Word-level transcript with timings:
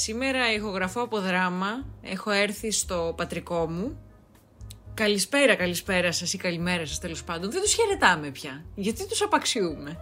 Σήμερα 0.00 0.52
ηχογραφώ 0.52 1.00
από 1.00 1.20
δράμα. 1.20 1.86
Έχω 2.02 2.30
έρθει 2.30 2.70
στο 2.70 3.14
πατρικό 3.16 3.70
μου. 3.70 3.98
Καλησπέρα, 4.94 5.54
καλησπέρα 5.54 6.12
σας 6.12 6.32
ή 6.32 6.36
καλημέρα 6.36 6.86
σας 6.86 6.98
τέλος 6.98 7.24
πάντων. 7.24 7.50
Δεν 7.50 7.62
τους 7.62 7.74
χαιρετάμε 7.74 8.30
πια. 8.30 8.64
Γιατί 8.74 9.08
τους 9.08 9.22
απαξιούμε; 9.22 9.98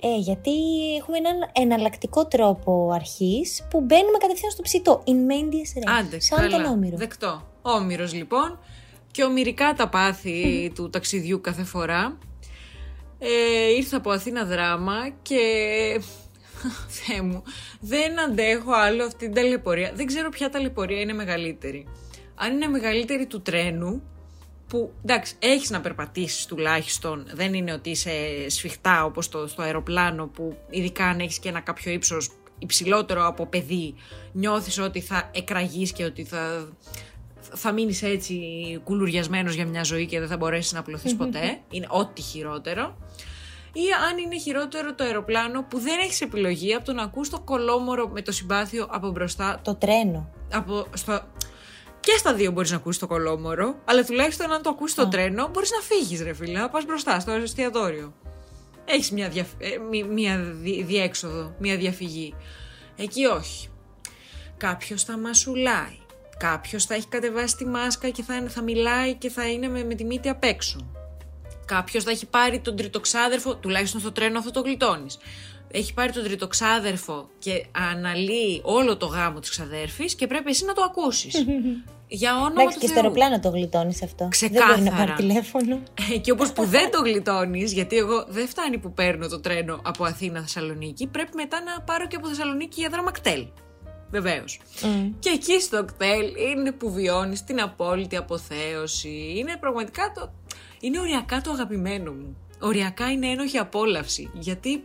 Ε, 0.00 0.16
γιατί 0.18 0.50
έχουμε 0.98 1.16
έναν 1.16 1.36
εναλλακτικό 1.52 2.26
τρόπο 2.26 2.90
αρχής 2.94 3.66
που 3.70 3.80
μπαίνουμε 3.80 4.18
κατευθείαν 4.18 4.50
στο 4.50 4.62
ψητό. 4.62 5.02
In 5.06 5.10
medias 5.10 5.78
res. 5.78 5.98
Άντε, 5.98 6.20
σαν 6.20 6.38
καλά. 6.38 6.62
τον 6.62 6.72
Όμηρο. 6.72 6.96
Δεκτό. 6.96 7.42
Όμηρος 7.62 8.12
λοιπόν. 8.12 8.58
Και 9.10 9.24
ομυρικά 9.24 9.72
τα 9.72 9.88
πάθη 9.88 10.72
του 10.74 10.90
ταξιδιού 10.90 11.40
κάθε 11.40 11.62
φορά. 11.62 12.18
Ε, 13.18 13.74
ήρθα 13.76 13.96
από 13.96 14.10
Αθήνα 14.10 14.44
δράμα 14.44 15.08
και... 15.22 15.38
Θεέ 16.88 17.22
μου, 17.22 17.42
δεν 17.80 18.20
αντέχω 18.20 18.72
άλλο 18.72 19.04
αυτή 19.04 19.24
την 19.24 19.34
ταλαιπωρία. 19.34 19.92
Δεν 19.94 20.06
ξέρω 20.06 20.28
ποια 20.28 20.50
ταλαιπωρία 20.50 21.00
είναι 21.00 21.12
μεγαλύτερη. 21.12 21.86
Αν 22.34 22.52
είναι 22.52 22.66
μεγαλύτερη 22.66 23.26
του 23.26 23.42
τρένου, 23.42 24.02
που 24.68 24.92
εντάξει, 25.04 25.34
έχεις 25.38 25.70
να 25.70 25.80
περπατήσεις 25.80 26.46
τουλάχιστον, 26.46 27.26
δεν 27.34 27.54
είναι 27.54 27.72
ότι 27.72 27.90
είσαι 27.90 28.10
σφιχτά 28.46 29.04
όπως 29.04 29.28
το, 29.28 29.46
στο 29.46 29.62
αεροπλάνο 29.62 30.26
που 30.26 30.56
ειδικά 30.70 31.06
αν 31.06 31.20
έχεις 31.20 31.38
και 31.38 31.48
ένα 31.48 31.60
κάποιο 31.60 31.92
ύψος 31.92 32.30
υψηλότερο 32.58 33.26
από 33.26 33.46
παιδί, 33.46 33.94
νιώθεις 34.32 34.78
ότι 34.78 35.00
θα 35.00 35.30
εκραγείς 35.34 35.92
και 35.92 36.04
ότι 36.04 36.24
θα, 36.24 36.68
θα 37.40 37.72
μείνεις 37.72 38.02
έτσι 38.02 38.36
κουλουριασμένος 38.84 39.54
για 39.54 39.66
μια 39.66 39.82
ζωή 39.82 40.06
και 40.06 40.18
δεν 40.18 40.28
θα 40.28 40.36
μπορέσεις 40.36 40.72
να 40.72 40.78
απλωθείς 40.78 41.16
ποτέ. 41.16 41.60
Είναι 41.70 41.86
ό,τι 41.88 42.22
χειρότερο. 42.22 42.96
Ή 43.74 43.80
αν 44.10 44.18
είναι 44.18 44.38
χειρότερο 44.38 44.94
το 44.94 45.04
αεροπλάνο 45.04 45.62
που 45.62 45.78
δεν 45.78 45.98
έχεις 45.98 46.20
επιλογή 46.20 46.74
από 46.74 46.84
το 46.84 46.92
να 46.92 47.02
ακούς 47.02 47.28
το 47.30 47.40
κολόμορο 47.40 48.08
με 48.08 48.22
το 48.22 48.32
συμπάθειο 48.32 48.86
από 48.90 49.10
μπροστά 49.10 49.60
Το 49.64 49.74
τρένο. 49.74 50.30
από 50.52 50.86
στο... 50.94 51.20
Και 52.00 52.16
στα 52.18 52.34
δύο 52.34 52.50
μπορείς 52.50 52.70
να 52.70 52.76
ακούσεις 52.76 53.00
το 53.00 53.06
κολόμορο, 53.06 53.74
αλλά 53.84 54.04
τουλάχιστον 54.04 54.52
αν 54.52 54.62
το 54.62 54.70
ακούσει 54.70 54.94
το 54.96 55.08
τρένο, 55.08 55.48
μπορείς 55.52 55.70
να 55.70 55.80
φύγεις, 55.80 56.22
ρε 56.22 56.32
φίλε, 56.32 56.58
να 56.58 56.68
πας 56.68 56.84
μπροστά 56.84 57.20
στο 57.20 57.30
εστιατόριο. 57.30 58.12
Έχεις 58.84 59.10
μια, 59.10 59.28
δια... 59.28 59.46
ε, 59.58 59.68
μη- 59.90 60.04
μια 60.06 60.38
δι- 60.38 60.84
διέξοδο, 60.86 61.54
μια 61.58 61.76
διαφυγή. 61.76 62.34
Εκεί 62.96 63.24
όχι. 63.24 63.68
Κάποιος 64.56 65.04
θα 65.04 65.18
μασουλάει. 65.18 65.98
Κάποιος 66.38 66.84
θα 66.84 66.94
έχει 66.94 67.06
κατεβάσει 67.08 67.56
τη 67.56 67.66
μάσκα 67.66 68.08
και 68.08 68.22
θα, 68.22 68.34
είναι- 68.36 68.48
θα 68.48 68.62
μιλάει 68.62 69.14
και 69.14 69.30
θα 69.30 69.48
είναι 69.50 69.68
με, 69.68 69.84
με 69.84 69.94
τη 69.94 70.04
μύτη 70.04 70.28
απ' 70.28 70.44
έξω. 70.44 70.90
Κάποιος 71.74 72.04
θα 72.04 72.10
έχει 72.10 72.26
πάρει 72.26 72.60
τον 72.60 72.76
τριτοξάδερφο, 72.76 73.56
τουλάχιστον 73.56 74.00
στο 74.00 74.12
τρένο 74.12 74.38
αυτό 74.38 74.50
το 74.50 74.60
γλιτώνεις. 74.60 75.18
Έχει 75.70 75.94
πάρει 75.94 76.12
τον 76.12 76.22
τριτοξάδερφο 76.24 77.28
και 77.38 77.66
αναλύει 77.92 78.60
όλο 78.64 78.96
το 78.96 79.06
γάμο 79.06 79.40
της 79.40 79.50
ξαδέρφης 79.50 80.14
και 80.14 80.26
πρέπει 80.26 80.50
εσύ 80.50 80.64
να 80.64 80.72
το 80.72 80.82
ακούσεις. 80.82 81.34
Για 82.08 82.36
όνομα 82.36 82.52
Εντάξει, 82.52 82.74
του 82.74 82.80
και 82.80 82.86
στο 82.86 82.94
Θεού. 82.94 83.04
αεροπλάνο 83.04 83.40
το 83.40 83.48
γλιτώνεις 83.48 84.02
αυτό. 84.02 84.28
Ξεκάθαρα. 84.30 84.74
Δεν 84.74 84.82
μπορεί 84.82 84.90
να 84.90 84.96
πάρει 84.96 85.12
τηλέφωνο. 85.12 85.82
Ε, 86.12 86.16
και 86.18 86.30
όπως 86.30 86.52
που 86.52 86.64
δεν 86.64 86.90
το 86.90 87.00
γλιτώνεις, 87.00 87.72
γιατί 87.72 87.96
εγώ 87.96 88.24
δεν 88.28 88.48
φτάνει 88.48 88.78
που 88.78 88.92
παίρνω 88.92 89.28
το 89.28 89.40
τρένο 89.40 89.80
από 89.84 90.04
Αθήνα 90.04 90.40
Θεσσαλονίκη, 90.40 91.06
πρέπει 91.06 91.30
μετά 91.34 91.62
να 91.62 91.82
πάρω 91.82 92.06
και 92.06 92.16
από 92.16 92.28
Θεσσαλονίκη 92.28 92.80
για 92.80 92.88
δραμακτέλ. 92.88 93.46
Βεβαίως. 94.10 94.60
Και 95.18 95.28
εκεί 95.28 95.60
στο 95.60 95.84
κτέλ 95.84 96.26
είναι 96.50 96.72
που 96.72 96.92
βιώνεις 96.92 97.44
την 97.44 97.60
απόλυτη 97.60 98.16
αποθέωση. 98.16 99.34
Είναι 99.36 99.56
πραγματικά 99.60 100.12
το. 100.14 100.32
Είναι 100.84 101.00
οριακά 101.00 101.40
το 101.40 101.50
αγαπημένο 101.50 102.12
μου. 102.12 102.36
Οριακά 102.60 103.10
είναι 103.10 103.26
ένοχη 103.26 103.58
απόλαυση. 103.58 104.30
Γιατί 104.34 104.84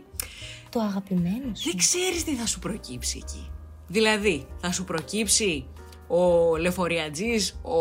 Το 0.70 0.80
αγαπημένο 0.80 1.54
σου. 1.54 1.62
δεν 1.64 1.76
ξέρεις 1.76 2.24
τι 2.24 2.34
θα 2.34 2.46
σου 2.46 2.58
προκύψει 2.58 3.20
εκεί. 3.22 3.50
Δηλαδή, 3.86 4.46
θα 4.60 4.72
σου 4.72 4.84
προκύψει 4.84 5.66
ο 6.08 6.56
λεωφοριατζής, 6.56 7.60
ο... 7.62 7.78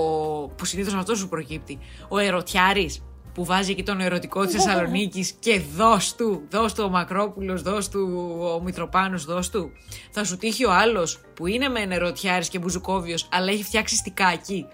που 0.48 0.66
συνήθως 0.66 0.94
αυτό 0.94 1.16
σου 1.16 1.30
προκύπτει, 1.30 1.80
ο 2.10 2.18
ερωτιάρης 2.18 3.02
που 3.34 3.46
βάζει 3.46 3.72
εκεί 3.72 3.84
τον 3.84 4.00
ερωτικό 4.00 4.46
της 4.46 4.54
Θεσσαλονίκης 4.54 5.32
και 5.40 5.62
δώσ' 5.76 6.16
του, 6.16 6.42
δώσ' 6.50 6.74
του 6.74 6.84
ο 6.86 6.90
Μακρόπουλος, 6.90 7.62
δώσ' 7.62 7.90
του 7.90 8.36
ο 8.58 8.62
Μητροπάνος, 8.64 9.26
δώσ' 9.26 9.50
του. 9.50 9.72
Θα 10.12 10.24
σου 10.24 10.38
τύχει 10.38 10.66
ο 10.66 10.72
άλλος 10.74 11.22
που 11.36 11.48
είναι 11.48 11.68
με 11.70 11.82
ερωτιάρης 11.90 12.50
και 12.50 12.60
μπουζουκόβιος, 12.60 13.30
αλλά 13.32 13.52
έχει 13.52 13.64
φτιάξει 13.64 13.96
στικάκι. 13.96 14.66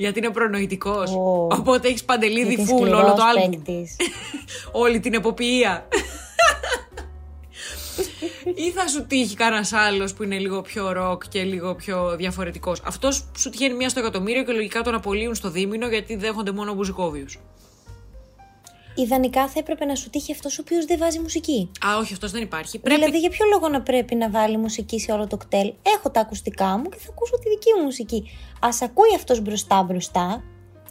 Γιατί 0.00 0.18
είναι 0.18 0.30
προνοητικός. 0.30 1.10
Ω. 1.10 1.46
Οπότε 1.50 1.88
έχεις 1.88 2.04
παντελίδι 2.04 2.54
Γιατί 2.54 2.70
φουλ 2.70 2.88
όλο 2.88 2.96
σκληρός 2.96 3.14
το 3.14 3.22
άλμπουμ 3.22 3.50
παίκτης. 3.50 3.96
όλη 4.84 5.00
την 5.00 5.14
εποποιία. 5.14 5.88
ή 8.54 8.70
θα 8.70 8.88
σου 8.88 9.06
τύχει 9.06 9.34
κανένας 9.34 9.72
άλλος 9.72 10.12
που 10.12 10.22
είναι 10.22 10.38
λίγο 10.38 10.60
πιο 10.60 10.92
ροκ 10.92 11.22
και 11.28 11.42
λίγο 11.42 11.74
πιο 11.74 12.16
διαφορετικός. 12.16 12.82
Αυτός 12.84 13.24
σου 13.38 13.50
τυχαίνει 13.50 13.74
μία 13.74 13.88
στο 13.88 14.00
εκατομμύριο 14.00 14.44
και 14.44 14.52
λογικά 14.52 14.82
τον 14.82 14.94
απολύουν 14.94 15.34
στο 15.34 15.50
δίμηνο 15.50 15.88
γιατί 15.88 16.16
δέχονται 16.16 16.52
μόνο 16.52 16.74
μουσικόβιου. 16.74 17.26
Ιδανικά 19.00 19.48
θα 19.48 19.58
έπρεπε 19.58 19.84
να 19.84 19.94
σου 19.94 20.10
τύχει 20.10 20.32
αυτός 20.32 20.58
ο 20.58 20.62
οποίος 20.64 20.84
δεν 20.84 20.98
βάζει 20.98 21.18
μουσική. 21.18 21.70
Α, 21.86 21.96
όχι, 21.98 22.12
αυτός 22.12 22.30
δεν 22.30 22.42
υπάρχει. 22.42 22.78
Πρέπει. 22.78 23.00
Δηλαδή, 23.00 23.18
για 23.18 23.30
ποιο 23.30 23.46
λόγο 23.52 23.68
να 23.68 23.82
πρέπει 23.82 24.14
να 24.14 24.30
βάλει 24.30 24.56
μουσική 24.56 25.00
σε 25.00 25.12
όλο 25.12 25.26
το 25.26 25.36
κτέλ; 25.36 25.72
Έχω 25.96 26.10
τα 26.10 26.20
ακουστικά 26.20 26.66
μου 26.78 26.88
και 26.88 26.96
θα 26.98 27.06
ακούσω 27.10 27.38
τη 27.38 27.48
δική 27.48 27.68
μου 27.78 27.84
μουσική. 27.84 28.30
Α 28.60 28.68
ακούει 28.82 29.14
αυτός 29.16 29.40
μπροστά 29.40 29.82
μπροστά; 29.82 30.42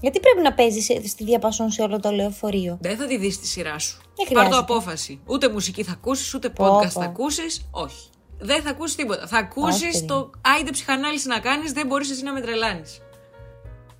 Γιατί 0.02 0.20
πρέπει 0.20 0.42
να 0.42 0.54
παίζει 0.54 0.80
σε- 0.80 1.08
στη 1.08 1.24
διαπασόν 1.24 1.70
σε 1.72 1.82
όλο 1.82 2.00
το 2.00 2.12
λεωφορείο; 2.12 2.78
Δεν 2.82 2.98
θα 2.98 3.06
τη 3.08 3.18
δεις 3.18 3.40
τη 3.40 3.48
σειρά 3.48 3.80
σου. 3.80 3.98
Δεν 3.98 4.14
Πάρ 4.16 4.28
το 4.28 4.34
χρειάζεται. 4.50 4.58
απόφαση. 4.74 5.20
Ούτε 5.26 5.50
μουσική 5.50 5.84
θα 5.84 5.92
ακούσεις, 5.92 6.34
ούτε 6.34 6.50
Πω, 6.50 6.66
podcast 6.66 6.82
πω. 6.94 7.00
θα 7.00 7.04
ακούσεις. 7.06 7.68
Όχι. 7.72 8.10
Δεν 8.40 8.62
θα 8.62 8.70
ακούσεις 8.70 8.96
τίποτα. 8.96 9.28
Θα 9.28 9.38
ακούσεις 9.38 9.92
παιδί 9.92 10.06
το 10.06 10.30
άιντε 10.42 10.72
ψυχανάλυση 10.72 11.28
να 11.28 11.40
κάνεις, 11.40 11.72
δεν 11.72 11.88
μπορείς 11.88 12.10
εσύ 12.12 12.24
να 12.24 12.34
με 12.34 12.42
τρελάνεις. 12.42 13.02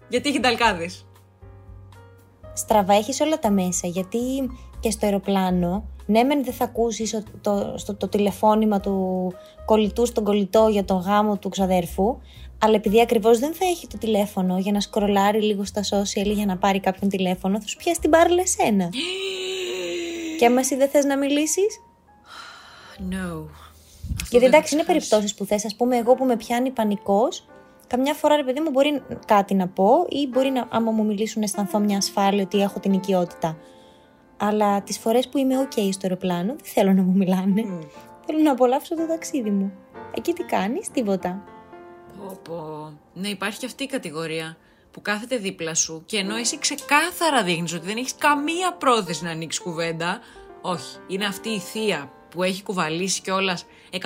Γιατί 0.10 0.30
έχει 0.30 0.40
ταλκάδες. 0.40 1.06
Στραβά 2.60 2.94
έχεις 2.94 3.20
όλα 3.22 3.40
τα 3.40 3.50
μέσα. 3.50 3.88
Γιατί 3.88 4.18
και 4.80 4.92
στο 4.92 5.06
αεροπλάνο, 5.06 5.84
ναι, 6.06 6.24
μεν 6.24 6.44
δεν 6.44 6.54
θα 6.54 6.64
ακούσεις 6.64 7.24
το, 7.42 7.74
στο, 7.78 7.96
το 7.96 8.08
τηλεφώνημα 8.08 8.80
του 8.80 9.34
κολλητού 9.66 10.06
στον 10.06 10.24
κολλητό 10.24 10.68
για 10.68 10.86
τον 10.86 10.98
γάμο 10.98 11.38
του 11.38 11.50
ξαδέρφου, 11.50 12.18
αλλά 12.60 12.76
επειδή 12.76 13.02
ακριβώς 13.02 13.40
δεν 13.40 13.54
θα 13.54 13.66
έχει 13.66 13.88
το 13.88 13.98
τηλέφωνο 13.98 14.58
για 14.58 14.72
να 14.72 14.80
σκρολάρει 14.80 15.42
λίγο 15.42 15.64
στα 15.64 15.82
social 15.84 16.26
ή 16.26 16.32
για 16.32 16.46
να 16.46 16.58
πάρει 16.58 16.80
κάποιον 16.80 17.10
τηλέφωνο, 17.10 17.62
θα 17.62 17.68
σου 17.68 17.78
πιάσει 17.78 18.00
την 18.00 18.10
μπάρλα 18.10 18.42
εσένα. 18.42 18.90
και 20.40 20.46
άμα 20.46 20.60
εσύ 20.60 20.76
δεν 20.76 20.90
θες 20.90 21.06
να 21.06 21.18
μιλήσεις; 21.18 21.80
No. 23.12 23.46
Αυτό 24.22 24.38
Γιατί 24.38 24.40
δεν 24.46 24.52
θα 24.52 24.58
εντάξει, 24.58 24.74
είναι 24.74 24.84
ξεχάσει. 24.84 24.86
περιπτώσεις 24.86 25.34
που 25.36 25.46
θες, 25.46 25.66
ας 25.66 25.76
πούμε, 25.76 25.98
εγώ 25.98 26.16
που 26.16 26.26
με 26.26 26.36
πιάνει 26.36 26.70
πανικός, 26.72 27.46
καμιά 27.90 28.14
φορά 28.14 28.36
ρε 28.36 28.44
παιδί 28.44 28.60
μου 28.60 28.70
μπορεί 28.70 29.02
κάτι 29.26 29.54
να 29.54 29.68
πω 29.68 30.06
ή 30.10 30.28
μπορεί 30.28 30.50
να, 30.50 30.68
άμα 30.70 30.92
μου 30.92 31.06
μιλήσουν, 31.06 31.40
να 31.40 31.46
αισθανθώ 31.46 31.80
μια 31.80 31.98
ασφάλεια 31.98 32.44
ότι 32.44 32.62
έχω 32.62 32.80
την 32.80 32.94
οικειότητα. 32.94 33.58
Αλλά 34.38 34.82
τις 34.82 34.98
φορές 34.98 35.30
που 35.30 35.38
είμαι 35.38 35.56
OK 35.64 35.90
στο 35.92 36.00
αεροπλάνο, 36.04 36.48
δεν 36.48 36.74
θέλω 36.74 36.94
να 36.94 37.02
μου 37.02 37.18
μιλάνε. 37.18 37.64
Μμ. 37.64 37.80
Θέλω 38.26 38.40
να 38.42 38.52
απολαύσω 38.52 38.96
το 38.96 39.08
ταξίδι 39.08 39.50
μου. 39.50 39.72
Εκεί 40.14 40.34
τι 40.34 40.44
κάνεις, 40.44 40.92
τίποτα. 40.92 41.44
Πω, 42.18 42.40
πω. 42.44 42.92
Ναι, 43.14 43.28
υπάρχει 43.28 43.60
και 43.60 43.66
αυτή 43.66 43.84
η 43.84 43.88
κατηγορία 43.88 44.58
που 44.92 45.02
κάθεται 45.02 45.38
δίπλα 45.38 45.74
σου 45.74 46.04
και 46.06 46.18
ενώ 46.18 46.36
εσύ 46.36 46.58
ξεκάθαρα 46.60 47.44
δείχνεις 47.44 47.74
ότι 47.74 47.86
δεν 47.86 47.98
έχεις 47.98 48.16
καμία 48.16 48.74
πρόθεση 48.74 49.24
να 49.24 49.30
ανοίξεις 49.30 49.62
κουβέντα. 49.62 50.20
Όχι, 50.62 50.98
είναι 51.08 51.26
αυτή 51.26 51.50
η 51.50 51.60
θεία 51.60 52.12
που 52.30 52.44
έχει 52.44 52.64
κουβαλήσει 52.64 53.22
κιόλας 53.22 53.66
100.000 53.92 54.02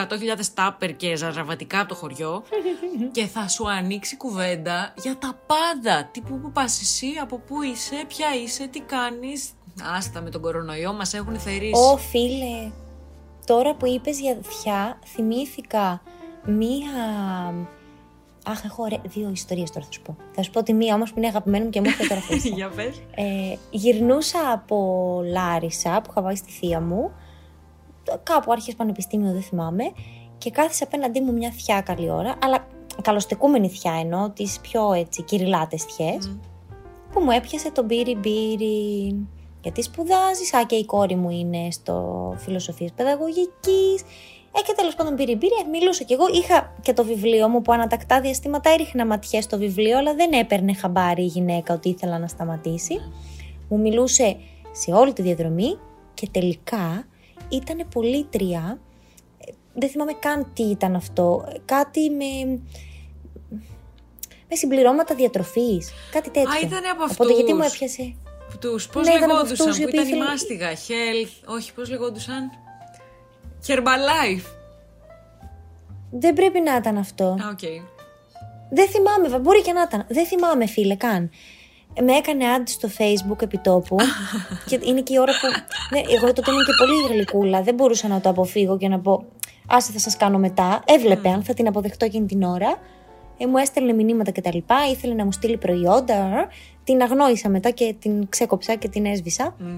τάπερ 0.53 0.95
και 0.95 1.15
ζαραβατικά 1.15 1.79
από 1.79 1.89
το 1.89 1.95
χωριό 1.95 2.43
και 3.15 3.25
θα 3.25 3.47
σου 3.47 3.69
ανοίξει 3.69 4.17
κουβέντα 4.17 4.93
για 5.01 5.17
τα 5.17 5.39
πάντα. 5.45 6.09
Τι 6.11 6.21
που, 6.21 6.39
που 6.39 6.51
πας 6.51 6.81
εσύ, 6.81 7.07
από 7.21 7.37
πού 7.37 7.61
είσαι, 7.61 8.03
ποια 8.07 8.27
είσαι, 8.43 8.67
τι 8.67 8.79
κάνεις. 8.79 9.51
Άστα 9.95 10.21
με 10.21 10.29
τον 10.29 10.41
κορονοϊό, 10.41 10.93
μας 10.93 11.13
έχουν 11.13 11.39
θερήσει. 11.39 11.81
Ω 11.93 11.97
φίλε, 11.97 12.71
τώρα 13.45 13.75
που 13.75 13.85
είπες 13.85 14.19
για 14.19 14.37
θιά, 14.41 14.99
θυμήθηκα 15.05 16.01
μία... 16.45 16.91
Αχ, 18.45 18.63
έχω 18.65 18.83
ωραία... 18.83 19.01
δύο 19.03 19.29
ιστορίες 19.33 19.71
τώρα 19.71 19.85
θα 19.85 19.91
σου 19.91 20.01
πω. 20.01 20.17
Θα 20.31 20.43
σου 20.43 20.51
πω 20.51 20.63
τη 20.63 20.73
μία 20.73 20.95
όμως 20.95 21.11
που 21.11 21.17
είναι 21.17 21.27
αγαπημένη 21.27 21.63
μου 21.63 21.69
και 21.69 21.79
μου 21.79 21.85
έρχεται 21.87 22.07
τώρα 22.07 22.21
χθες. 22.21 22.43
για 22.43 22.69
πες. 22.69 23.01
Ε, 23.15 23.57
γυρνούσα 23.69 24.51
από 24.51 25.21
Λάρισα 25.31 26.01
που 26.03 26.07
είχα 26.11 26.21
πάει 26.21 26.35
στη 26.35 26.51
θεία 26.51 26.79
μου, 26.81 27.11
κάπου 28.23 28.51
άρχισε 28.51 28.75
πανεπιστήμιο, 28.75 29.31
δεν 29.31 29.41
θυμάμαι, 29.41 29.83
και 30.37 30.49
κάθισε 30.49 30.83
απέναντί 30.83 31.19
μου 31.19 31.33
μια 31.33 31.51
θιά 31.51 31.81
καλή 31.81 32.09
ώρα, 32.09 32.35
αλλά 32.43 32.67
καλοστεκούμενη 33.01 33.69
θιά 33.69 33.93
εννοώ, 33.99 34.29
τις 34.29 34.59
πιο 34.59 34.93
έτσι 34.93 35.21
κυριλάτες 35.21 35.83
θιές, 35.83 36.27
Μμ. 36.27 36.39
που 37.11 37.19
μου 37.19 37.31
έπιασε 37.31 37.71
τον 37.71 37.85
μπύρι 37.85 38.15
μπύρι. 38.15 39.27
Γιατί 39.61 39.81
σπουδάζεις, 39.81 40.53
α 40.53 40.63
και 40.65 40.75
η 40.75 40.85
κόρη 40.85 41.15
μου 41.15 41.29
είναι 41.29 41.71
στο 41.71 42.35
φιλοσοφίας 42.37 42.91
παιδαγωγικής, 42.91 44.01
ε, 44.57 44.61
και 44.61 44.73
τέλος 44.75 44.95
πάντων 44.95 45.13
μπύρι 45.13 45.35
μπύρι, 45.35 45.53
ε, 45.65 45.69
μιλούσα 45.69 46.03
κι 46.03 46.13
εγώ. 46.13 46.23
Είχα 46.33 46.73
και 46.81 46.93
το 46.93 47.03
βιβλίο 47.03 47.47
μου 47.47 47.61
που 47.61 47.71
ανατακτά 47.71 48.21
διαστήματα 48.21 48.69
έριχνα 48.69 49.05
ματιές 49.05 49.43
στο 49.43 49.57
βιβλίο, 49.57 49.97
αλλά 49.97 50.13
δεν 50.13 50.31
έπαιρνε 50.31 50.73
χαμπάρι 50.73 51.21
η 51.21 51.25
γυναίκα 51.25 51.73
ότι 51.73 51.89
ήθελα 51.89 52.19
να 52.19 52.27
σταματήσει. 52.27 52.95
Μου 53.69 53.79
μιλούσε 53.79 54.37
σε 54.71 54.91
όλη 54.91 55.13
τη 55.13 55.21
διαδρομή 55.21 55.77
και 56.13 56.27
τελικά 56.31 57.05
ήταν 57.55 57.87
πολίτρια 57.93 58.79
ε, 59.47 59.51
δεν 59.73 59.89
θυμάμαι 59.89 60.13
καν 60.13 60.51
τι 60.53 60.63
ήταν 60.63 60.95
αυτό. 60.95 61.45
Κάτι 61.65 62.09
με. 62.09 62.59
με 64.49 64.55
συμπληρώματα 64.55 65.15
διατροφής. 65.15 65.91
Κάτι 66.11 66.29
τέτοιο. 66.29 66.51
Α, 66.51 66.59
ήταν 66.61 66.81
από 66.91 67.03
αυτού. 67.03 67.15
Οπότε 67.19 67.33
γιατί 67.33 67.53
μου 67.53 67.63
έπιασε; 67.73 68.15
Τους, 68.59 68.87
πώς 68.87 69.07
Ναι, 69.07 69.13
ήταν 69.13 69.23
από 69.23 69.33
λεγόντουσαν, 69.33 69.67
αυτούς 69.69 69.77
οι 69.77 69.81
που 69.83 69.87
οποίοι 69.87 69.99
ήταν 70.03 70.13
η 70.13 70.17
ήθελαν- 70.17 70.29
μάστιγα, 70.29 70.71
health, 70.73 71.55
όχι, 71.55 71.73
πώς 71.73 71.89
λεγόντουσαν; 71.89 72.49
Herbalife. 73.67 74.45
Δεν 76.11 76.33
πρέπει 76.33 76.59
να 76.59 76.75
ήταν 76.75 76.97
αυτό. 76.97 77.23
Α, 77.25 77.49
οκ. 77.51 77.59
Δεν 78.71 78.87
θυμάμαι, 78.89 79.27
βα- 79.27 79.39
μπορεί 79.39 79.61
και 79.61 79.71
να 79.73 79.81
ήταν. 79.81 80.05
Δεν 80.09 80.25
θυμάμαι, 80.25 80.65
φίλε, 80.65 80.95
καν. 80.95 81.29
Με 82.01 82.11
έκανε 82.11 82.43
ad 82.57 82.63
στο 82.65 82.89
facebook 82.97 83.41
επιτόπου. 83.41 83.95
και 84.67 84.79
είναι 84.83 85.01
και 85.01 85.13
η 85.13 85.19
ώρα 85.19 85.31
που. 85.41 85.47
Ναι, 85.95 86.01
εγώ 86.15 86.33
τότε 86.33 86.51
ήμουν 86.51 86.65
και 86.65 86.71
πολύ 86.77 87.13
γλυκούλα. 87.13 87.61
Δεν 87.61 87.73
μπορούσα 87.73 88.07
να 88.07 88.21
το 88.21 88.29
αποφύγω 88.29 88.77
και 88.77 88.87
να 88.87 88.99
πω. 88.99 89.25
Άσε, 89.67 89.91
θα 89.91 89.99
σας 89.99 90.17
κάνω 90.17 90.37
μετά. 90.37 90.83
Έβλεπε 90.85 91.29
αν 91.29 91.43
θα 91.43 91.53
την 91.53 91.67
αποδεχτώ 91.67 92.05
εκείνη 92.05 92.25
την 92.25 92.43
ώρα. 92.43 92.77
Ε, 93.37 93.45
μου 93.45 93.57
έστελνε 93.57 93.93
μηνύματα 93.93 94.31
κτλ. 94.31 94.57
Ήθελε 94.91 95.13
να 95.13 95.25
μου 95.25 95.31
στείλει 95.31 95.57
προϊόντα. 95.57 96.47
Την 96.83 97.01
αγνόησα 97.01 97.49
μετά 97.49 97.69
και 97.69 97.95
την 97.99 98.29
ξέκοψα 98.29 98.75
και 98.75 98.89
την 98.89 99.05
έσβησα. 99.05 99.55
Μμ. 99.59 99.77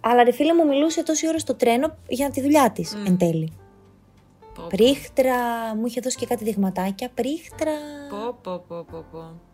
Αλλά 0.00 0.24
ρε 0.24 0.32
φίλε 0.32 0.54
μου 0.54 0.66
μιλούσε 0.66 1.02
τόση 1.02 1.28
ώρα 1.28 1.38
στο 1.38 1.54
τρένο 1.54 1.96
για 2.08 2.30
τη 2.30 2.40
δουλειά 2.40 2.70
της 2.70 2.96
εν 3.06 3.18
τέλει. 3.18 3.52
Πω, 4.54 4.62
πω, 4.62 4.66
Πρίχτρα, 4.66 5.34
μου 5.76 5.86
είχε 5.86 6.00
δώσει 6.00 6.16
και 6.16 6.26
κάτι 6.26 6.44
δειγματάκια. 6.44 7.10
Πρίχτρα. 7.14 7.72
πω, 8.10 8.38
πω, 8.42 8.64
πω, 8.68 8.84
πω, 8.90 9.04
πω. 9.12 9.45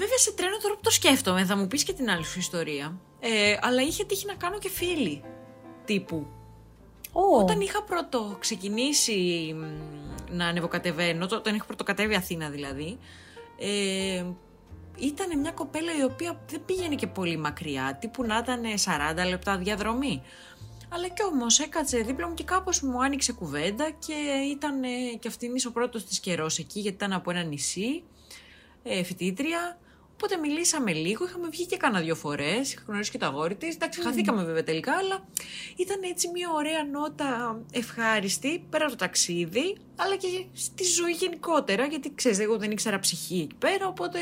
Βέβαια 0.00 0.18
σε 0.18 0.32
τρένο 0.32 0.56
τώρα 0.62 0.74
που 0.74 0.80
το 0.82 0.90
σκέφτομαι, 0.90 1.44
θα 1.44 1.56
μου 1.56 1.66
πεις 1.66 1.84
και 1.84 1.92
την 1.92 2.10
άλλη 2.10 2.24
σου 2.24 2.38
ιστορία. 2.38 2.98
Ε, 3.20 3.56
αλλά 3.60 3.82
είχε 3.82 4.04
τύχει 4.04 4.26
να 4.26 4.34
κάνω 4.34 4.58
και 4.58 4.68
φίλοι 4.68 5.22
τύπου. 5.84 6.26
Ω, 7.12 7.36
Όταν 7.38 7.60
είχα 7.60 7.82
πρώτο 7.82 8.36
ξεκινήσει 8.40 9.14
μ, 9.56 9.62
να 10.36 10.46
ανεβοκατεβαίνω, 10.46 11.26
το- 11.26 11.36
όταν 11.36 11.54
είχα 11.54 11.64
πρωτοκατέβει 11.64 12.14
Αθήνα 12.14 12.48
δηλαδή, 12.50 12.98
ε, 13.58 14.24
ήταν 14.96 15.38
μια 15.40 15.50
κοπέλα 15.50 15.96
η 15.98 16.02
οποία 16.04 16.40
δεν 16.50 16.64
πήγαινε 16.64 16.94
και 16.94 17.06
πολύ 17.06 17.36
μακριά, 17.36 17.96
τύπου 18.00 18.24
να 18.24 18.38
ήταν 18.38 18.62
40 18.84 19.24
λεπτά 19.28 19.58
διαδρομή. 19.58 20.22
Αλλά 20.88 21.08
κι 21.08 21.22
όμως 21.24 21.58
έκατσε 21.58 21.98
δίπλα 21.98 22.28
μου 22.28 22.34
και 22.34 22.44
κάπως 22.44 22.80
μου 22.80 23.02
άνοιξε 23.02 23.32
κουβέντα 23.32 23.90
και 23.90 24.14
ήταν 24.50 24.82
ε, 24.82 24.88
και 25.18 25.28
αυτήν 25.28 25.52
ο 25.68 25.70
πρώτος 25.70 26.04
της 26.04 26.20
καιρός 26.20 26.58
εκεί 26.58 26.80
γιατί 26.80 26.96
ήταν 26.96 27.12
από 27.12 27.30
ένα 27.30 27.42
νησί, 27.42 28.02
ε, 28.82 29.02
φοιτήτρια. 29.02 29.78
Οπότε 30.22 30.36
μιλήσαμε 30.36 30.92
λίγο, 30.92 31.24
είχαμε 31.24 31.48
βγει 31.48 31.66
και 31.66 31.76
κάνα 31.76 32.00
δύο 32.00 32.14
φορές. 32.14 32.72
Είχα 32.72 32.82
γνωρίσει 32.86 33.10
και 33.10 33.18
το 33.18 33.26
αγόρι 33.26 33.54
της. 33.54 33.74
Εντάξει, 33.74 34.00
χαθήκαμε 34.02 34.44
βέβαια 34.44 34.64
τελικά, 34.64 34.92
αλλά 34.92 35.28
ήταν 35.76 36.02
έτσι 36.02 36.28
μια 36.28 36.48
ωραία 36.54 36.84
νότα 36.84 37.60
ευχάριστη 37.72 38.64
πέρα 38.70 38.84
από 38.84 38.92
το 38.92 38.98
ταξίδι, 38.98 39.76
αλλά 39.96 40.16
και 40.16 40.44
στη 40.52 40.84
ζωή 40.84 41.12
γενικότερα. 41.12 41.86
Γιατί 41.86 42.14
ξέρεις, 42.14 42.38
εγώ 42.38 42.58
δεν 42.58 42.70
ήξερα 42.70 42.98
ψυχή 42.98 43.40
εκεί 43.40 43.54
πέρα, 43.54 43.86
οπότε 43.86 44.18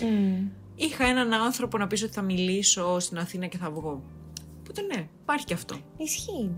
μμ. 0.00 0.46
είχα 0.74 1.04
έναν 1.04 1.32
άνθρωπο 1.32 1.78
να 1.78 1.86
πεις 1.86 2.02
ότι 2.02 2.12
θα 2.12 2.22
μιλήσω 2.22 2.98
στην 2.98 3.18
Αθήνα 3.18 3.46
και 3.46 3.56
θα 3.56 3.70
βγω. 3.70 4.02
Οπότε 4.60 4.82
ναι, 4.82 5.08
υπάρχει 5.22 5.44
και 5.44 5.54
αυτό. 5.54 5.76
Ισχύει. 5.96 6.50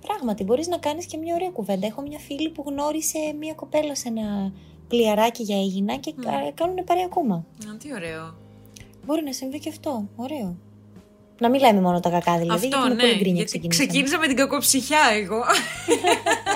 Πράγματι, 0.00 0.44
μπορείς 0.44 0.68
να 0.68 0.78
κάνεις 0.78 1.06
και 1.06 1.16
μια 1.16 1.34
ωραία 1.34 1.50
κουβέντα. 1.50 1.86
Έχω 1.86 2.02
μια 2.02 2.18
φίλη 2.18 2.50
που 2.50 2.64
γνώρισε 2.66 3.18
μια 3.38 3.54
κοπέλα 3.54 3.94
σε 3.94 4.08
ένα 4.08 4.52
πλοιαράκι 4.94 5.42
για 5.42 5.56
Αίγινα 5.56 5.96
και 5.96 6.14
mm. 6.16 6.24
κάνουν 6.54 6.84
παρέα 6.84 7.04
ακόμα. 7.04 7.34
Α, 7.34 7.76
τι 7.76 7.92
ωραίο. 7.94 8.34
Μπορεί 9.04 9.22
να 9.24 9.32
συμβεί 9.32 9.58
και 9.58 9.68
αυτό. 9.68 10.08
Ωραίο. 10.16 10.56
Να 11.38 11.50
μην 11.50 11.60
λέμε 11.60 11.80
μόνο 11.80 12.00
τα 12.00 12.10
κακά 12.10 12.38
δηλαδή. 12.38 12.66
αυτό 12.66 12.66
γιατί 12.66 12.86
είναι 12.86 12.94
ναι, 12.94 13.00
πολύ 13.00 13.14
γκρίνια 13.14 13.34
γιατί 13.34 13.50
ξεκινήσαμε. 13.50 13.88
ξεκίνησα 13.88 14.18
με 14.18 14.26
την 14.26 14.36
κακοψυχιά 14.36 15.00
εγώ. 15.12 15.42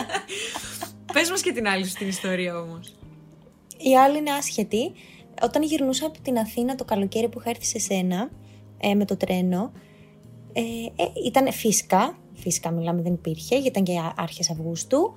Πες 1.12 1.31
μας 1.31 1.40
και 1.43 1.52
την 1.52 1.69
άλλη 1.69 1.87
σου 1.87 1.94
την 1.94 2.08
ιστορία 2.08 2.61
όμως. 2.61 2.94
Η 3.79 3.96
άλλη 3.96 4.19
είναι 4.19 4.31
άσχετη. 4.31 4.93
Όταν 5.43 5.62
γυρνούσα 5.62 6.06
από 6.06 6.20
την 6.20 6.38
Αθήνα 6.38 6.75
το 6.75 6.85
καλοκαίρι 6.85 7.29
που 7.29 7.38
είχα 7.40 7.50
έρθει 7.50 7.64
σε 7.64 7.79
σένα 7.79 8.31
ε, 8.79 8.94
με 8.94 9.05
το 9.05 9.17
τρένο, 9.17 9.73
ε, 10.52 10.61
ε, 11.02 11.26
ήταν 11.26 11.52
φύσκα. 11.52 12.19
Φύσκα 12.35 12.70
μιλάμε 12.70 13.02
δεν 13.02 13.12
υπήρχε, 13.12 13.55
γιατί 13.58 13.69
ήταν 13.69 13.85
και 13.85 13.93
άρχες 14.17 14.50
Αυγούστου 14.50 15.17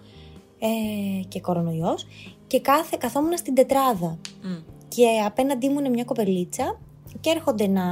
ε, 0.61 1.23
και 1.27 1.39
κορονοϊός. 1.41 2.05
Και 2.47 2.59
κάθε, 2.61 2.97
καθόμουν 2.99 3.37
στην 3.37 3.55
τετράδα. 3.55 4.17
Μμ. 4.41 4.55
Και 4.87 5.05
απέναντί 5.25 5.69
μου 5.69 5.79
είναι 5.79 5.89
μια 5.89 6.03
κοπελίτσα 6.03 6.79
και 7.19 7.29
έρχονται 7.29 7.67
να 7.67 7.83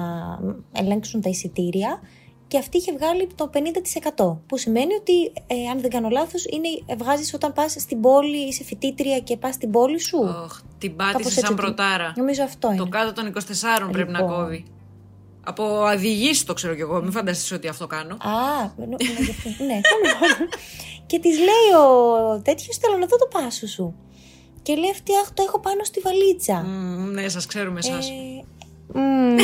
ελέγξουν 0.72 1.22
τα 1.22 1.30
εισιτήρια 1.30 2.00
και 2.48 2.58
αυτή 2.58 2.78
είχε 2.78 2.94
βγάλει 2.94 3.28
το 3.36 3.50
50%. 3.54 4.38
Που 4.48 4.58
σημαίνει 4.58 4.94
ότι, 4.94 5.26
ε, 5.48 5.70
αν 5.72 5.82
δεν 5.82 5.90
κάνω 5.90 6.10
λάθος, 6.10 6.46
είναι, 6.46 6.96
βγάζεις 6.98 7.34
όταν 7.34 7.54
πας 7.54 7.76
στην 7.80 8.02
πόλη, 8.02 8.38
είσαι 8.48 8.64
φοιτήτρια 8.64 9.20
και 9.20 9.38
πας 9.38 9.54
στην 9.56 9.72
πόλη 9.72 10.00
σου. 10.00 10.18
Οχ, 10.44 10.60
την 10.78 10.98
Κάπως 10.98 11.12
πάτησε 11.12 11.30
έτσι 11.30 11.40
σαν 11.46 11.56
το- 11.56 11.62
πρωτάρα. 11.62 12.14
Νομίζω 12.16 12.44
αυτό 12.44 12.68
είναι. 12.68 12.78
Το 12.78 12.88
κάτω 12.88 13.14
των 13.14 13.26
24 13.28 13.90
πρέπει 13.92 14.12
να 14.12 14.20
Λοιπόν. 14.20 14.36
κόβει. 14.36 14.66
Από 15.50 15.84
αδηγήσεις 15.84 16.44
το 16.44 16.54
ξέρω 16.54 16.76
κι 16.76 16.82
εγώ. 16.82 17.02
Μην 17.02 17.12
φανταστείς 17.12 17.52
ότι 17.52 17.68
αυτό 17.68 17.88
κάνω. 17.88 18.14
Α, 18.14 18.30
νο- 18.78 18.86
νο- 18.86 18.98
γι' 19.00 19.32
αυτό. 19.32 19.50
ναι, 19.64 19.80
τέλος 19.90 20.14
πάντων. 20.20 20.50
Και 21.06 21.20
της 21.20 21.38
λέει 21.38 21.70
ο 21.86 22.42
τέτοιος, 22.42 22.78
θέλω 22.78 22.98
να 22.98 23.06
δω 23.06 23.18
το 23.18 23.28
πάσο 23.32 23.68
σου. 23.68 23.96
Και 24.62 24.76
λέει 24.76 24.90
αυτή, 24.92 25.12
Αχ, 25.24 25.32
το 25.34 25.44
έχω 25.48 25.60
πάνω 25.60 25.84
στη 25.84 26.00
βαλίτσα. 26.00 26.54
Μμ, 26.66 27.12
ναι, 27.12 27.28
σας 27.30 27.46
ξέρουμε 27.46 27.80
εσάς. 27.80 28.10
Ε, 28.10 28.14
μμ, 29.00 29.38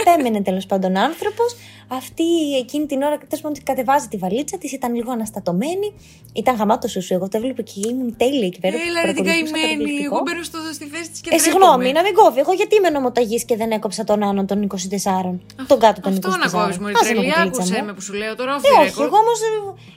επέμενε 0.00 0.42
τέλος 0.42 0.66
πάντων 0.66 0.96
άνθρωπος. 0.96 1.56
Αυτή 1.88 2.24
εκείνη 2.58 2.86
την 2.86 3.02
ώρα 3.02 3.18
τέλος 3.18 3.40
πάντων 3.40 3.62
κατεβάζει 3.62 4.08
τη 4.08 4.16
βαλίτσα 4.16 4.58
της, 4.58 4.72
ήταν 4.72 4.94
λίγο 4.94 5.12
αναστατωμένη. 5.12 5.92
Ήταν 6.32 6.56
γαμάτος 6.56 6.90
σου, 6.90 7.14
εγώ 7.14 7.28
το 7.28 7.36
έβλεπα 7.36 7.62
και 7.62 7.80
ήμουν 7.88 8.16
τέλεια 8.16 8.46
εκεί 8.46 8.60
πέρα. 8.60 8.76
Έλα 8.88 9.04
ρε 9.04 9.12
την 9.12 9.24
παρακολουθούσα 9.24 9.52
καημένη. 9.52 9.74
καταπληκτικό. 9.74 10.14
Εγώ 10.14 10.22
μπαίνω 10.26 10.42
στο, 10.42 10.58
στη 10.72 10.84
θέση 10.86 11.10
της 11.10 11.20
και 11.20 11.28
Ε, 11.32 11.36
τρέπομαι. 11.36 11.50
συγγνώμη, 11.50 11.92
να 11.92 12.02
μην 12.02 12.14
κόβει. 12.14 12.38
Εγώ 12.40 12.52
γιατί 12.52 12.76
είμαι 12.76 12.90
νομοταγής 12.90 13.44
και 13.44 13.56
δεν 13.56 13.70
έκοψα 13.70 14.04
τον 14.04 14.22
άνω 14.22 14.44
των 14.44 14.58
24. 14.62 15.38
τον 15.66 15.78
κάτω 15.78 16.00
των 16.00 16.12
24. 16.12 16.16
Αυτό 16.16 16.28
να 16.44 16.48
κόβεις 16.62 16.78
μωρή 16.78 16.94
Άσε 17.00 17.14
με, 17.14 17.20
τρελή. 17.20 17.32
κουκλίτσα 17.32 17.62
Άκουσε 17.62 17.78
μου. 17.80 17.86
με 17.86 17.92
που 17.94 18.00
σου 18.00 18.12
λέω 18.12 18.34
τώρα. 18.36 18.52
Ε, 18.52 18.56
off 18.56 18.60
the 18.60 18.80
όχι, 18.82 18.94
record. 18.96 19.06
εγώ 19.08 19.16
όμως 19.24 19.38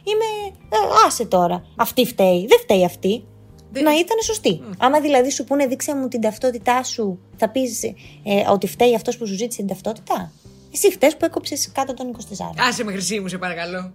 είμαι. 0.10 0.28
Ε, 0.76 0.78
άσε 1.08 1.26
τώρα. 1.26 1.58
Αυτή 1.76 2.06
φταίει. 2.06 2.46
Δεν 2.52 2.60
φταίει 2.60 2.86
αυτή. 2.86 3.24
Δεν- 3.72 3.84
Να 3.84 3.92
ήταν 3.92 4.18
σωστή. 4.24 4.62
Άμα 4.78 5.00
δηλαδή 5.00 5.30
σου 5.30 5.44
πούνε 5.44 5.66
δείξε 5.66 5.96
μου 5.96 6.08
την 6.08 6.22
ταυτότητά 6.22 6.84
σου, 6.84 7.20
θα 7.38 7.50
πεις 7.50 7.84
ε, 7.84 7.94
ότι 8.52 8.68
φταίει 8.68 8.96
αυτός 8.96 9.18
που 9.18 9.28
σου 9.28 9.34
ζήτησε 9.36 9.58
την 9.58 9.68
ταυτότητα. 9.68 10.32
Εσύ 10.78 10.92
φταίει 10.92 11.10
που 11.20 11.26
έκοψες 11.26 11.72
κάτω 11.72 11.94
των 11.94 12.16
24. 12.38 12.44
Άσε 12.70 12.84
με 12.84 12.92
χρυσή 12.92 13.20
μου, 13.20 13.28
σε 13.28 13.38
παρακαλώ. 13.38 13.94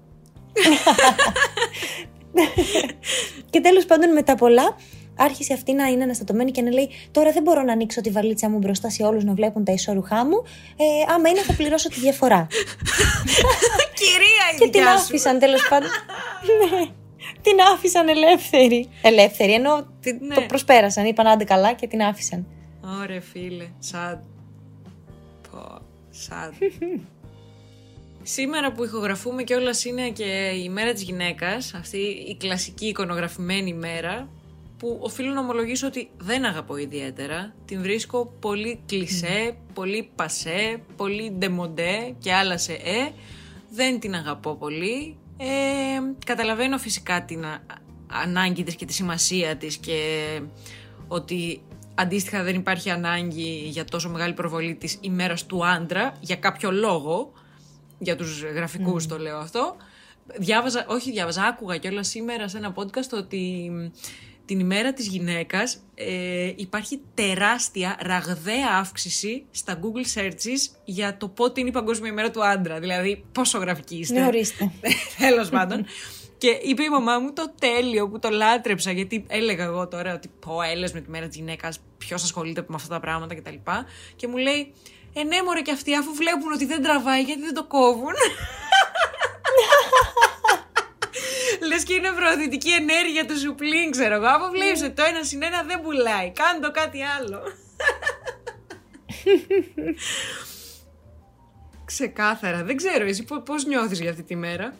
Και 3.51 3.61
τέλος 3.61 3.85
πάντων 3.85 4.13
με 4.13 4.23
τα 4.23 4.35
πολλά 4.35 4.77
άρχισε 5.17 5.53
αυτή 5.53 5.73
να 5.73 5.87
είναι 5.87 6.03
αναστατωμένη 6.03 6.51
και 6.51 6.63
να 6.63 6.71
λέει: 6.71 6.91
Τώρα 7.11 7.33
δεν 7.33 7.43
μπορώ 7.43 7.63
να 7.63 7.73
ανοίξω 7.73 8.01
τη 8.01 8.11
βαλίτσα 8.11 8.49
μου 8.51 8.59
μπροστά 8.59 8.91
σε 8.91 9.03
όλους 9.03 9.25
να 9.25 9.35
βλέπουν 9.35 9.65
τα 9.65 9.73
ισόρουχά 9.73 10.25
μου. 10.27 10.43
Ε, 10.77 11.13
άμα 11.13 11.29
είναι, 11.29 11.41
θα 11.41 11.53
πληρώσω 11.53 11.89
τη 11.89 12.01
διαφορά. 12.01 12.47
Κυρία 14.01 14.45
η 14.55 14.59
και 14.59 14.65
την 14.65 14.71
δικιά 14.73 14.97
σου. 14.97 15.03
άφησαν 15.03 15.39
τέλος 15.39 15.67
πάντων. 15.69 15.89
ναι. 16.71 16.87
Την 17.43 17.57
άφησαν 17.75 18.09
ελεύθερη. 18.09 18.89
Ελεύθερη, 19.03 19.53
ενώ 19.53 19.87
τη- 20.01 20.13
Ναι. 20.13 20.35
το 20.35 20.41
προσπέρασαν. 20.41 21.05
Είπαν 21.07 21.27
άντε 21.27 21.45
καλά 21.45 21.73
και 21.73 21.87
την 21.87 22.03
άφησαν. 22.03 22.47
Ωραία 23.03 23.21
φίλε, 23.21 23.67
sad. 23.93 24.19
Πω, 26.13 26.19
sad. 26.29 26.53
Σήμερα 28.23 28.73
που 28.73 28.85
ηχογραφούμε 28.85 29.43
και 29.43 29.55
όλας 29.55 29.85
είναι 29.85 30.11
και 30.11 30.53
η 30.65 30.69
μέρα 30.69 30.93
της 30.93 31.03
γυναίκας, 31.03 31.75
αυτή 31.75 31.97
η 31.99 32.37
κλασική 32.39 32.87
εικονογραφημένη 32.87 33.71
ημέρα, 33.71 34.29
που 34.79 34.99
οφείλω 35.03 35.33
να 35.33 35.41
ομολογήσω 35.41 35.87
ότι 35.87 36.11
δεν 36.19 36.45
αγαπώ 36.45 36.77
ιδιαίτερα. 36.77 37.55
Την 37.65 37.83
βρίσκω 37.83 38.27
πολύ 38.41 38.81
κλισέ, 38.87 39.57
πολύ 39.73 40.11
πασέ, 40.15 40.83
πολύ 40.97 41.31
ντεμοντέ 41.31 42.15
και 42.19 42.33
άλλα 42.33 42.59
σε 42.59 42.73
ε. 42.73 43.11
Δεν 43.71 44.01
την 44.01 44.15
αγαπώ 44.15 44.55
πολύ. 44.55 45.17
Ε, 45.37 45.47
καταλαβαίνω 46.27 46.79
φυσικά 46.79 47.25
την 47.25 47.45
α- 47.45 47.63
ανάγκη 48.07 48.63
της 48.63 48.75
και 48.75 48.85
τη 48.85 48.93
σημασία 48.93 49.57
της 49.57 49.77
και 49.77 50.41
ότι 51.09 51.63
αντίστοιχα 51.95 52.43
δεν 52.43 52.55
υπάρχει 52.55 52.91
ανάγκη 52.91 53.69
για 53.69 53.85
τόσο 53.85 54.09
μεγάλη 54.09 54.33
προβολή 54.33 54.75
της 54.75 54.99
ημέρας 55.01 55.47
του 55.47 55.67
άντρα 55.67 56.15
για 56.21 56.37
κάποιο 56.37 56.71
λόγο, 56.71 57.33
για 57.99 58.17
τους 58.17 58.43
γραφικούς 58.43 59.07
το 59.07 59.19
λέω 59.19 59.39
αυτό. 59.39 59.77
Διάβαζα, 60.39 60.85
όχι 60.89 61.11
διάβαζα, 61.11 61.43
άκουγα 61.43 61.77
κιόλας 61.77 62.09
σήμερα 62.09 62.49
σε 62.49 62.57
ένα 62.57 62.75
podcast 62.77 63.11
ότι 63.13 63.71
μ, 63.73 63.99
την 64.45 64.61
ημέρα 64.61 64.93
της 64.93 65.07
γυναίκας 65.07 65.79
ε, 65.95 66.53
υπάρχει 66.57 67.01
τεράστια, 67.15 67.97
ραγδαία 68.01 68.69
αύξηση 68.79 69.45
στα 69.51 69.79
Google 69.81 70.21
searches 70.21 70.77
για 70.85 71.17
το 71.17 71.29
πότε 71.29 71.61
είναι 71.61 71.69
η 71.69 71.73
παγκόσμια 71.73 72.11
ημέρα 72.11 72.31
του 72.31 72.45
άντρα. 72.45 72.81
Δηλαδή, 72.81 73.25
πόσο 73.33 73.59
γραφική 73.59 73.97
είστε. 73.97 74.21
Ναι, 74.21 74.27
ορίστε. 74.27 74.71
Τέλος 75.19 75.49
πάντων. 75.49 75.85
Και 76.43 76.59
είπε 76.63 76.83
η 76.83 76.89
μαμά 76.89 77.19
μου 77.19 77.33
το 77.33 77.55
τέλειο 77.59 78.09
που 78.09 78.19
το 78.19 78.31
λάτρεψα, 78.31 78.93
γιατί 78.93 79.25
έλεγα 79.29 79.65
εγώ 79.65 79.89
τώρα 79.89 80.15
ότι 80.15 80.29
πω, 80.29 80.63
έλες 80.63 80.93
με 80.93 81.01
τη 81.01 81.11
μέρα 81.11 81.27
της 81.27 81.37
γυναίκας, 81.37 81.81
ποιος 81.99 82.23
ασχολείται 82.23 82.65
με 82.69 82.75
αυτά 82.75 82.89
τα 82.89 83.01
πράγματα 83.01 83.35
κτλ. 83.35 83.49
Και, 83.49 83.61
και 84.17 84.27
μου 84.27 84.37
λέει, 84.37 84.75
Ε, 85.15 85.23
ναι, 85.23 85.43
μωρέ, 85.43 85.61
και 85.61 85.71
αυτοί 85.71 85.95
αφού 85.95 86.15
βλέπουν 86.15 86.53
ότι 86.53 86.65
δεν 86.65 86.83
τραβάει, 86.83 87.23
γιατί 87.23 87.41
δεν 87.41 87.55
το 87.55 87.65
κόβουν. 87.65 88.13
Λες 91.69 91.85
και 91.85 91.95
είναι 91.95 92.11
προωθητική 92.11 92.71
ενέργεια 92.71 93.27
του 93.27 93.39
σουπλίν, 93.39 93.91
ξέρω 93.91 94.15
εγώ. 94.15 94.27
Αφού 94.27 94.51
βλέπεις 94.51 94.83
ότι 94.83 94.93
το 94.93 95.03
ένα 95.03 95.25
συν 95.25 95.43
ένα 95.43 95.63
δεν 95.63 95.81
πουλάει. 95.81 96.31
Κάνε 96.31 96.61
το 96.61 96.71
κάτι 96.71 97.03
άλλο. 97.03 97.41
Ξεκάθαρα. 101.93 102.65
Δεν 102.65 102.77
ξέρω, 102.77 103.05
εσύ 103.05 103.25
πώς 103.45 103.65
νιώθεις 103.65 104.01
για 104.01 104.11
αυτή 104.11 104.23
τη 104.23 104.37
μέρα; 104.37 104.75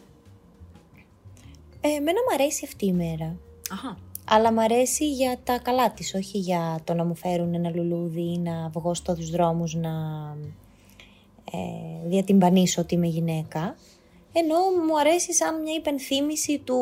Ε, 1.85 1.87
εμένα 1.87 2.19
μου 2.27 2.33
αρέσει 2.33 2.65
αυτή 2.65 2.85
η 2.85 2.93
μέρα. 2.93 3.37
Αχα. 3.71 3.97
Αλλά 4.25 4.51
μ' 4.51 4.59
αρέσει 4.59 5.11
για 5.11 5.39
τα 5.43 5.59
καλά 5.59 5.91
της, 5.91 6.13
όχι 6.13 6.37
για 6.37 6.79
το 6.83 6.93
να 6.93 7.05
μου 7.05 7.15
φέρουν 7.15 7.53
ένα 7.53 7.69
λουλούδι 7.69 8.21
ή 8.33 8.37
να 8.37 8.69
βγω 8.69 8.93
στους 8.93 9.29
δρόμους 9.29 9.73
να 9.73 9.91
ε, 11.51 12.07
διατυμπανίσω 12.07 12.81
ότι 12.81 12.95
είμαι 12.95 13.07
γυναίκα. 13.07 13.75
Ενώ 14.33 14.55
μου 14.87 14.99
αρέσει 14.99 15.33
σαν 15.33 15.61
μια 15.61 15.73
υπενθύμηση 15.73 16.59
του, 16.59 16.79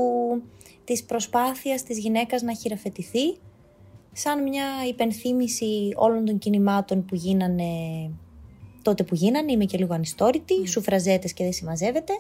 της 0.83 1.03
προσπάθειας 1.03 1.83
της 1.83 1.97
γυναίκας 1.97 2.41
να 2.41 2.53
χειραφετηθεί, 2.53 3.37
σαν 4.13 4.43
μια 4.43 4.65
υπενθύμηση 4.87 5.93
όλων 5.95 6.25
των 6.25 6.37
κινημάτων 6.37 7.05
που 7.05 7.15
γίνανε 7.15 7.71
τότε 8.81 9.03
που 9.03 9.15
γίνανε, 9.15 9.51
είμαι 9.51 9.65
και 9.65 9.77
λίγο 9.77 9.93
ανιστόρητη, 9.93 10.55
mm. 10.61 10.67
σουφραζέτες 10.67 11.33
και 11.33 11.43
δεν 11.43 11.53
συμμαζεύεται. 11.53 12.13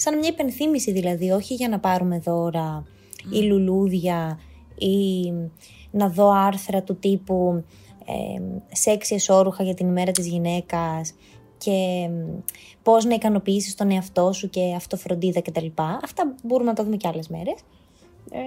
Σαν 0.00 0.18
μια 0.18 0.28
υπενθύμηση 0.28 0.92
δηλαδή, 0.92 1.30
όχι 1.30 1.54
για 1.54 1.68
να 1.68 1.78
πάρουμε 1.78 2.18
δώρα 2.18 2.86
ή 3.32 3.38
λουλούδια 3.38 4.40
ή 4.78 5.32
να 5.90 6.08
δω 6.08 6.30
άρθρα 6.30 6.82
του 6.82 6.96
τύπου 6.96 7.64
ε, 8.06 8.40
σεξι 8.76 9.14
εσώρουχα 9.14 9.62
για 9.62 9.74
την 9.74 9.88
ημέρα 9.88 10.10
της 10.10 10.26
γυναίκας 10.26 11.14
και 11.58 12.08
πώς 12.82 13.04
να 13.04 13.14
ικανοποιήσεις 13.14 13.74
τον 13.74 13.90
εαυτό 13.90 14.32
σου 14.32 14.50
και 14.50 14.74
αυτοφροντίδα 14.76 15.40
κτλ. 15.40 15.66
Αυτά 16.02 16.34
μπορούμε 16.42 16.70
να 16.70 16.76
τα 16.76 16.84
δούμε 16.84 16.96
και 16.96 17.08
άλλες 17.08 17.28
μέρες. 17.28 17.58
Ε, 18.30 18.38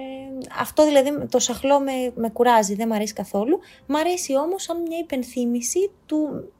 αυτό 0.60 0.84
δηλαδή 0.84 1.26
το 1.28 1.38
σαχλό 1.38 1.80
με, 1.80 1.92
με 2.14 2.28
κουράζει, 2.30 2.74
δεν 2.74 2.86
μου 2.88 2.94
αρέσει 2.94 3.12
καθόλου. 3.12 3.58
Μ' 3.86 3.96
αρέσει 3.96 4.36
όμως 4.36 4.62
σαν 4.62 4.82
μια 4.82 4.98
υπενθύμηση 4.98 5.90
του 6.06 6.52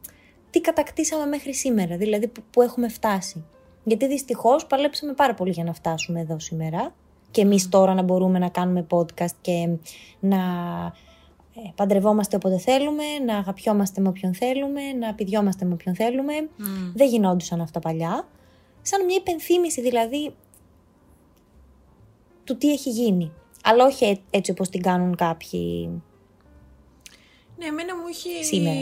τι 0.51 0.61
κατακτήσαμε 0.61 1.27
μέχρι 1.27 1.55
σήμερα, 1.55 1.97
δηλαδή 1.97 2.29
που, 2.29 2.43
που 2.51 2.63
έχουμε 2.63 2.89
φτάσει. 2.89 3.45
Γιατί 3.85 4.07
δυστυχώς 4.07 4.67
παλέψαμε 4.67 5.13
πάρα 5.13 5.35
πολύ 5.35 5.51
για 5.51 5.65
να 5.65 5.73
φτάσουμε 5.73 6.21
εδώ 6.21 6.39
σήμερα 6.39 6.95
και 7.31 7.41
εμείς 7.41 7.69
τώρα 7.69 7.95
να 7.95 8.03
μπορούμε 8.03 8.39
να 8.39 8.49
κάνουμε 8.49 8.87
podcast 8.91 9.35
και 9.41 9.69
να 10.21 10.37
ε, 11.55 11.61
παντρευόμαστε 11.75 12.37
όποτε 12.37 12.59
θέλουμε, 12.59 13.05
να 13.27 13.37
αγαπιόμαστε 13.37 14.01
με 14.01 14.09
όποιον 14.09 14.35
θέλουμε, 14.35 14.93
να 14.93 15.15
πηδιόμαστε 15.15 15.65
με 15.65 15.73
όποιον 15.73 15.95
θέλουμε. 15.95 16.33
Δεν 16.95 17.09
γινόντουσαν 17.09 17.61
αυτά 17.61 17.81
παλιά. 17.81 18.29
Σαν 18.83 19.05
μια 19.05 19.17
υπενθύμηση 19.17 19.81
δηλαδή 19.81 20.35
του 22.45 22.57
τι 22.57 22.73
έχει 22.73 22.91
γίνει. 22.91 23.33
Αλλά 23.65 23.85
όχι 23.85 24.21
έτσι 24.31 24.51
όπως 24.51 24.69
την 24.69 24.83
κάνουν 24.83 25.17
κάποιοι 25.17 25.89
Ναι, 27.59 27.67
εμένα 27.67 27.97
μου 27.97 28.07
έχει, 28.09 28.45
σήμερα. 28.45 28.81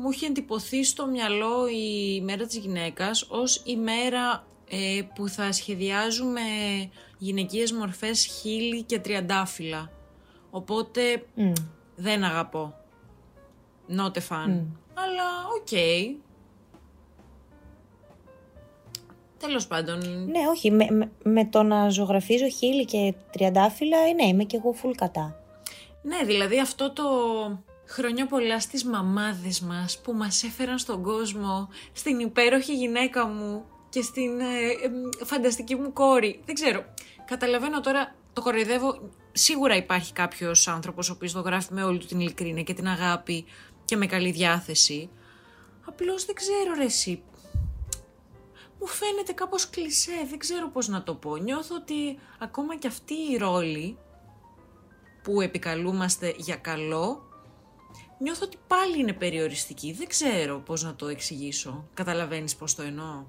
Μου 0.00 0.10
έχει 0.10 0.24
εντυπωθεί 0.24 0.84
στο 0.84 1.06
μυαλό 1.06 1.68
η 1.68 2.20
μέρα 2.20 2.46
της 2.46 2.56
γυναίκας 2.56 3.26
ως 3.28 3.62
η 3.64 3.76
μέρα 3.76 4.46
ε, 4.70 5.00
που 5.14 5.28
θα 5.28 5.52
σχεδιάζουμε 5.52 6.40
γυναικείες 7.18 7.72
μορφές 7.72 8.24
χείλη 8.24 8.82
και 8.82 8.98
τριαντάφυλλα. 8.98 9.90
Οπότε 10.50 11.24
Μμ. 11.34 11.52
δεν 11.96 12.24
αγαπώ. 12.24 12.74
Not 13.96 14.12
a 14.12 14.20
fan. 14.28 14.46
Μμ. 14.48 14.66
Αλλά 14.94 15.46
οκ. 15.60 15.68
Τέλος 19.38 19.66
πάντων, 19.66 19.98
Ναι, 20.24 20.48
όχι, 20.50 20.70
με, 20.70 20.86
με, 20.90 21.10
με 21.22 21.44
το 21.46 21.62
να 21.62 21.88
ζωγραφίζω 21.88 22.48
χείλη 22.48 22.84
και 22.84 23.14
τριαντάφυλλα, 23.32 23.96
ε, 23.98 24.12
ναι, 24.12 24.26
είμαι 24.28 24.44
και 24.44 24.56
εγώ 24.56 24.74
full 24.82 24.92
κατά. 24.96 25.40
ναι, 26.02 26.24
δηλαδή 26.24 26.60
αυτό 26.60 26.92
το 26.92 27.04
χρόνια 27.88 28.26
πολλά 28.26 28.60
στις 28.60 28.84
μαμάδες 28.84 29.60
μας 29.60 30.00
που 30.00 30.12
μας 30.12 30.42
έφεραν 30.42 30.78
στον 30.78 31.02
κόσμο, 31.02 31.68
στην 31.92 32.18
υπέροχη 32.18 32.74
γυναίκα 32.74 33.26
μου 33.26 33.64
και 33.88 34.02
στην 34.02 34.40
ε, 34.40 34.44
ε, 34.44 35.24
φανταστική 35.24 35.74
μου 35.74 35.92
κόρη. 35.92 36.40
Δεν 36.44 36.54
ξέρω, 36.54 36.84
καταλαβαίνω 37.24 37.80
τώρα, 37.80 38.14
το 38.32 38.42
κοροϊδεύω, 38.42 39.10
σίγουρα 39.32 39.76
υπάρχει 39.76 40.12
κάποιος 40.12 40.68
άνθρωπος 40.68 41.10
ο 41.10 41.12
οποίος 41.12 41.32
το 41.32 41.40
γράφει 41.40 41.72
με 41.72 41.82
όλη 41.82 41.98
του 41.98 42.06
την 42.06 42.20
ειλικρίνεια 42.20 42.62
και 42.62 42.74
την 42.74 42.88
αγάπη 42.88 43.44
και 43.84 43.96
με 43.96 44.06
καλή 44.06 44.30
διάθεση. 44.30 45.10
Απλώς 45.86 46.24
δεν 46.24 46.34
ξέρω 46.34 46.74
ρε 46.76 46.84
εσύ, 46.84 47.22
μου 48.80 48.86
φαίνεται 48.86 49.32
κάπως 49.32 49.70
κλισέ, 49.70 50.26
δεν 50.28 50.38
ξέρω 50.38 50.68
πώς 50.68 50.88
να 50.88 51.02
το 51.02 51.14
πω. 51.14 51.36
Νιώθω 51.36 51.74
ότι 51.74 52.18
ακόμα 52.38 52.76
και 52.76 52.86
αυτή 52.86 53.14
η 53.14 53.36
ρόλη 53.36 53.98
που 55.22 55.40
επικαλούμαστε 55.40 56.34
για 56.36 56.56
καλό, 56.56 57.27
νιώθω 58.18 58.44
ότι 58.44 58.56
πάλι 58.66 58.98
είναι 58.98 59.12
περιοριστική. 59.12 59.92
Δεν 59.92 60.06
ξέρω 60.06 60.58
πώς 60.58 60.82
να 60.82 60.94
το 60.94 61.08
εξηγήσω. 61.08 61.88
Καταλαβαίνεις 61.94 62.56
πώς 62.56 62.74
το 62.74 62.82
εννοώ; 62.82 63.24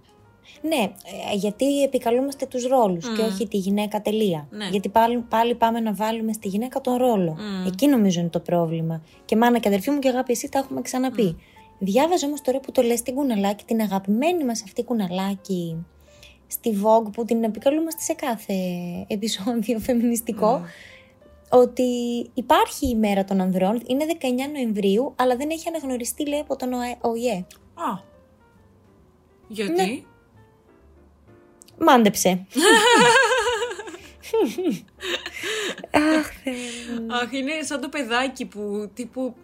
Ναι, 0.62 0.92
ε, 1.32 1.36
γιατί 1.36 1.84
επικαλούμαστε 1.84 2.46
τους 2.46 2.68
ρόλους 2.68 3.06
και 3.16 3.22
όχι 3.22 3.48
τη 3.48 3.58
γυναίκα 3.58 4.02
τελεία. 4.02 4.48
Ναι. 4.52 4.68
Γιατί 4.68 4.90
πάλι, 4.90 5.18
πάλι 5.18 5.56
πάμε 5.56 5.80
να 5.80 5.94
βάλουμε 5.94 6.34
στη 6.34 6.48
γυναίκα 6.48 6.82
τον 6.82 6.96
ρόλο. 6.96 7.38
Μμ. 7.40 7.68
Εκεί 7.68 7.88
νομίζω 7.88 8.20
είναι 8.20 8.30
το 8.30 8.40
πρόβλημα. 8.40 9.02
Και 9.26 9.36
μάνα 9.36 9.60
και 9.60 9.68
αδερφή 9.68 9.92
μου 9.92 10.00
και 10.00 10.08
αγάπη 10.08 10.32
εσύ 10.32 10.50
τα 10.50 10.60
έχουμε 10.60 10.82
ξαναπεί. 10.82 11.38
Διάβαζα 11.80 12.28
όμως 12.28 12.42
τώρα 12.42 12.60
που 12.60 12.72
το 12.72 12.82
λες 12.82 13.02
την 13.02 13.14
Κουναλάκη, 13.14 13.64
την 13.66 13.82
αγαπημένη 13.82 14.46
μας 14.46 14.64
αυτή 14.64 14.84
Κουναλάκη 14.84 15.86
στη 16.48 16.78
Vogue 16.84 17.12
που 17.12 17.26
την 17.26 17.44
επικαλούμαστε 17.44 18.02
σε 18.02 18.14
κάθε 18.14 18.54
επεισόδιο 19.08 19.80
φεμινιστικό. 19.88 20.62
Ότι 21.50 21.84
υπάρχει 22.34 22.90
η 22.90 22.96
μέρα 22.96 23.24
των 23.24 23.42
ανδρών, 23.42 23.82
είναι 23.86 24.06
19 24.22 24.52
Νοεμβρίου, 24.54 25.14
αλλά 25.16 25.36
δεν 25.36 25.50
έχει 25.50 25.68
αναγνωριστεί 25.68 26.28
λέει 26.28 26.40
από 26.40 26.56
τον 26.56 26.74
ΟΕ- 26.74 26.98
ΟΗΕ. 27.02 27.46
Α, 27.74 28.00
γιατί; 29.48 29.72
Ναι. 29.82 30.04
Μάντεψε. 31.86 32.46
Αχ, 35.92 36.28
Θεέ 36.44 36.54
μου. 37.00 37.14
Αχ, 37.14 37.32
είναι 37.32 37.52
σαν 37.62 37.82
το 37.82 37.90
παιδάκι 37.90 38.46
που 38.46 38.92
τύπου 38.94 39.36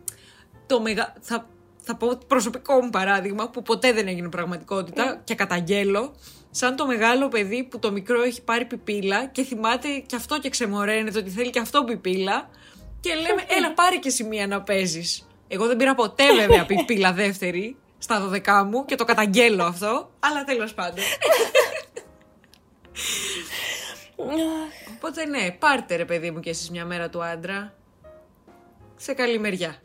το 0.66 0.82
μεγα... 0.82 1.14
θα, 1.22 1.48
θα 1.82 1.96
πω 1.96 2.18
προσωπικό 2.28 2.82
μου 2.82 2.90
παράδειγμα 2.90 3.50
που 3.50 3.62
ποτέ 3.62 3.94
δεν 3.94 4.08
έγινε 4.08 4.30
πραγματικότητα 4.30 5.22
και 5.24 5.36
καταγγέλω 5.36 6.16
σαν 6.58 6.76
το 6.76 6.86
μεγάλο 6.86 7.28
παιδί 7.28 7.64
που 7.64 7.80
το 7.80 7.92
μικρό 7.92 8.22
έχει 8.22 8.42
πάρει 8.42 8.66
πιπίλα 8.66 9.26
και 9.26 9.44
θυμάται 9.44 9.88
και 10.06 10.16
αυτό 10.16 10.40
και 10.40 10.50
ξεμοραίνεται 10.50 11.20
ότι 11.20 11.30
θέλει 11.30 11.50
και 11.50 11.60
αυτό 11.60 11.84
πιπίλα 11.84 12.50
και 13.00 13.14
λέμε 13.14 13.44
έλα 13.58 13.74
πάρε 13.74 13.96
και 13.96 14.08
εσύ 14.08 14.24
μία 14.24 14.48
να 14.48 14.62
παίζεις. 14.62 15.28
Εγώ 15.48 15.68
δεν 15.68 15.78
πήρα 15.78 15.96
ποτέ 15.96 16.24
βέβαια 16.36 16.66
πιπίλα 16.72 17.14
δεύτερη 17.14 17.76
στα 17.98 18.30
12 18.32 18.68
μου 18.70 18.86
και 18.86 18.96
το 18.96 19.06
καταγγέλω 19.06 19.64
αυτό, 19.64 20.12
αλλά 20.20 20.44
τέλος 20.44 20.74
πάντων. 20.74 21.04
Οπότε 24.96 25.26
ναι, 25.26 25.52
πάρτε 25.60 25.96
ρε 25.96 26.06
παιδί 26.06 26.32
μου 26.32 26.40
και 26.40 26.50
εσείς 26.50 26.70
μια 26.70 26.86
μέρα 26.86 27.10
του 27.10 27.24
άντρα. 27.24 27.74
Σε 28.96 29.14
καλή 29.14 29.40
μεριά. 29.40 29.82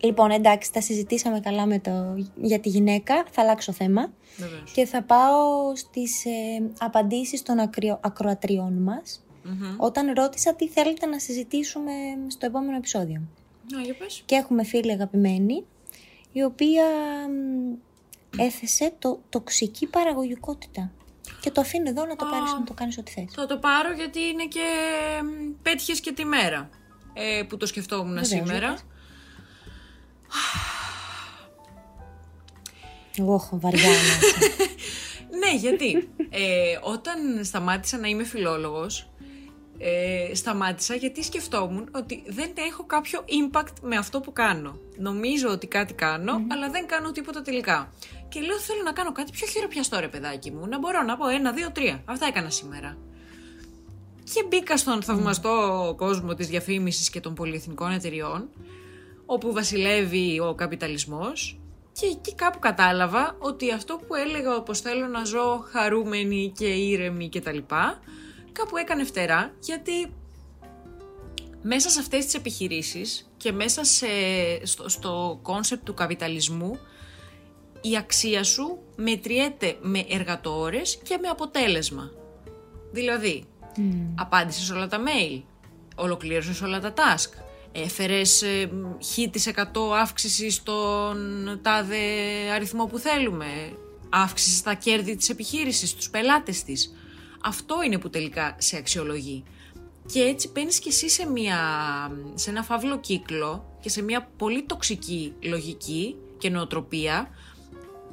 Λοιπόν, 0.00 0.30
εντάξει, 0.30 0.72
τα 0.72 0.80
συζητήσαμε 0.80 1.40
καλά 1.40 1.66
με 1.66 1.78
το... 1.78 1.90
για 2.34 2.60
τη 2.60 2.68
γυναίκα. 2.68 3.24
Θα 3.30 3.42
αλλάξω 3.42 3.72
θέμα. 3.72 4.12
Βεβαίως. 4.36 4.72
Και 4.72 4.86
θα 4.86 5.02
πάω 5.02 5.76
στις 5.76 6.24
ε, 6.24 6.30
απαντήσεις 6.78 7.42
των 7.42 7.58
ακριο... 7.58 8.00
ακροατριών 8.02 8.72
μας. 8.72 9.24
Μμμ. 9.42 9.74
Όταν 9.76 10.12
ρώτησα 10.14 10.54
τι 10.54 10.68
θέλετε 10.68 11.06
να 11.06 11.18
συζητήσουμε 11.18 11.92
στο 12.26 12.46
επόμενο 12.46 12.76
επεισόδιο. 12.76 13.22
Να, 13.72 13.80
για 13.80 13.94
πες. 13.94 14.22
Και 14.26 14.34
έχουμε 14.34 14.64
φίλη 14.64 14.92
αγαπημένη, 14.92 15.64
η 16.32 16.42
οποία 16.42 16.84
μ, 17.28 18.40
έθεσε 18.40 18.92
το 18.98 19.20
τοξική 19.28 19.86
παραγωγικότητα. 19.86 20.90
Και 21.40 21.50
το 21.50 21.60
αφήνω 21.60 21.88
εδώ 21.88 22.06
να 22.06 22.16
το 22.16 22.26
Α. 22.26 22.30
πάρεις 22.30 22.52
να 22.52 22.64
το 22.64 22.74
κάνεις 22.74 22.98
ό,τι 22.98 23.10
θες. 23.10 23.32
Θα 23.34 23.46
το 23.46 23.58
πάρω 23.58 23.92
γιατί 23.92 24.20
είναι 24.20 24.44
και 24.44 24.66
μ, 25.22 25.52
πέτυχες 25.62 26.00
και 26.00 26.12
τη 26.12 26.24
μέρα 26.24 26.70
ε, 27.12 27.42
που 27.42 27.56
το 27.56 27.66
σκεφτόμουν 27.66 28.06
Βεβαίως, 28.06 28.26
σήμερα. 28.28 28.46
βεβαίως. 28.60 28.80
Ωχ, 33.26 33.48
βαριά 33.52 33.88
μέσα. 33.88 34.18
Ναι, 35.38 35.56
γιατί 35.56 36.08
ε, 36.30 36.78
όταν 36.82 37.44
σταμάτησα 37.44 37.98
να 37.98 38.08
είμαι 38.08 38.24
φιλόλογος, 38.24 39.10
ε, 39.78 40.34
σταμάτησα 40.34 40.94
γιατί 40.94 41.22
σκεφτόμουν 41.22 41.88
ότι 41.94 42.22
δεν 42.26 42.50
έχω 42.68 42.84
κάποιο 42.84 43.24
impact 43.26 43.72
με 43.82 43.96
αυτό 43.96 44.20
που 44.20 44.32
κάνω. 44.32 44.78
Νομίζω 44.96 45.48
ότι 45.48 45.66
κάτι 45.66 45.94
κάνω, 45.94 46.32
αλλά 46.48 46.70
δεν 46.70 46.86
κάνω 46.86 47.12
τίποτα 47.12 47.42
τελικά. 47.42 47.92
Και 48.28 48.40
λέω 48.40 48.58
θέλω 48.58 48.82
να 48.82 48.92
κάνω 48.92 49.12
κάτι 49.12 49.32
πιο 49.32 49.46
χειροπιαστό 49.46 50.00
ρε 50.00 50.08
παιδάκι 50.08 50.50
μου, 50.50 50.66
να 50.66 50.78
μπορώ 50.78 51.02
να 51.02 51.16
πω 51.16 51.28
ένα, 51.28 51.52
δύο, 51.52 51.70
τρία. 51.70 52.02
Αυτά 52.04 52.26
έκανα 52.26 52.50
σήμερα. 52.50 52.98
Και 54.24 54.44
μπήκα 54.48 54.76
στον 54.76 55.02
θαυμαστό 55.02 55.94
κόσμο 55.96 56.34
της 56.34 56.48
διαφήμισης 56.48 57.10
και 57.10 57.20
των 57.20 57.34
πολυεθνικών 57.34 57.92
εταιριών, 57.92 58.48
όπου 59.30 59.52
βασιλεύει 59.52 60.40
ο 60.40 60.54
καπιταλισμός 60.54 61.60
και 61.92 62.06
εκεί 62.06 62.34
κάπου 62.34 62.58
κατάλαβα 62.58 63.36
ότι 63.38 63.72
αυτό 63.72 64.00
που 64.06 64.14
έλεγα 64.14 64.62
πως 64.62 64.80
θέλω 64.80 65.06
να 65.06 65.24
ζω 65.24 65.64
χαρούμενη 65.70 66.52
και 66.56 66.66
ήρεμη 66.66 67.28
και 67.28 67.40
τα 67.40 67.52
λοιπά, 67.52 68.00
κάπου 68.52 68.76
έκανε 68.76 69.04
φτερά 69.04 69.52
γιατί 69.60 70.12
μέσα 71.62 71.88
σε 71.90 72.00
αυτές 72.00 72.24
τις 72.24 72.34
επιχειρήσεις 72.34 73.30
και 73.36 73.52
μέσα 73.52 73.84
σε, 73.84 74.06
στο, 74.62 74.88
στο 74.88 75.38
concept 75.42 75.84
του 75.84 75.94
καπιταλισμού 75.94 76.78
η 77.80 77.96
αξία 77.96 78.44
σου 78.44 78.78
μετριέται 78.96 79.76
με 79.80 80.04
εργατοώρες 80.08 80.96
και 81.02 81.18
με 81.22 81.28
αποτέλεσμα. 81.28 82.10
Δηλαδή, 82.90 83.44
mm. 83.76 83.80
απάντησες 84.14 84.70
όλα 84.70 84.86
τα 84.86 84.98
mail, 84.98 85.42
ολοκλήρωσες 85.96 86.62
όλα 86.62 86.80
τα 86.80 86.92
task, 86.96 87.47
έφερες 87.72 88.42
ε, 88.42 88.70
χ 89.04 89.30
τοις 89.30 89.50
100 89.54 89.62
αύξηση 90.00 90.50
στον 90.50 91.60
τάδε 91.62 91.96
αριθμό 92.54 92.86
που 92.86 92.98
θέλουμε, 92.98 93.46
αύξηση 94.10 94.56
στα 94.56 94.74
κέρδη 94.74 95.16
της 95.16 95.28
επιχείρησης, 95.28 95.94
τους 95.94 96.10
πελάτες 96.10 96.62
της. 96.62 96.94
Αυτό 97.42 97.82
είναι 97.84 97.98
που 97.98 98.10
τελικά 98.10 98.56
σε 98.58 98.76
αξιολογεί. 98.76 99.44
Και 100.12 100.20
έτσι 100.20 100.50
μπαίνεις 100.52 100.78
και 100.78 100.88
εσύ 100.88 101.08
σε, 101.08 101.26
μια, 101.26 101.58
σε 102.34 102.50
ένα 102.50 102.62
φαύλο 102.62 102.98
κύκλο 102.98 103.78
και 103.80 103.88
σε 103.88 104.02
μια 104.02 104.28
πολύ 104.36 104.62
τοξική 104.62 105.32
λογική 105.40 106.16
και 106.38 106.50
νοοτροπία 106.50 107.30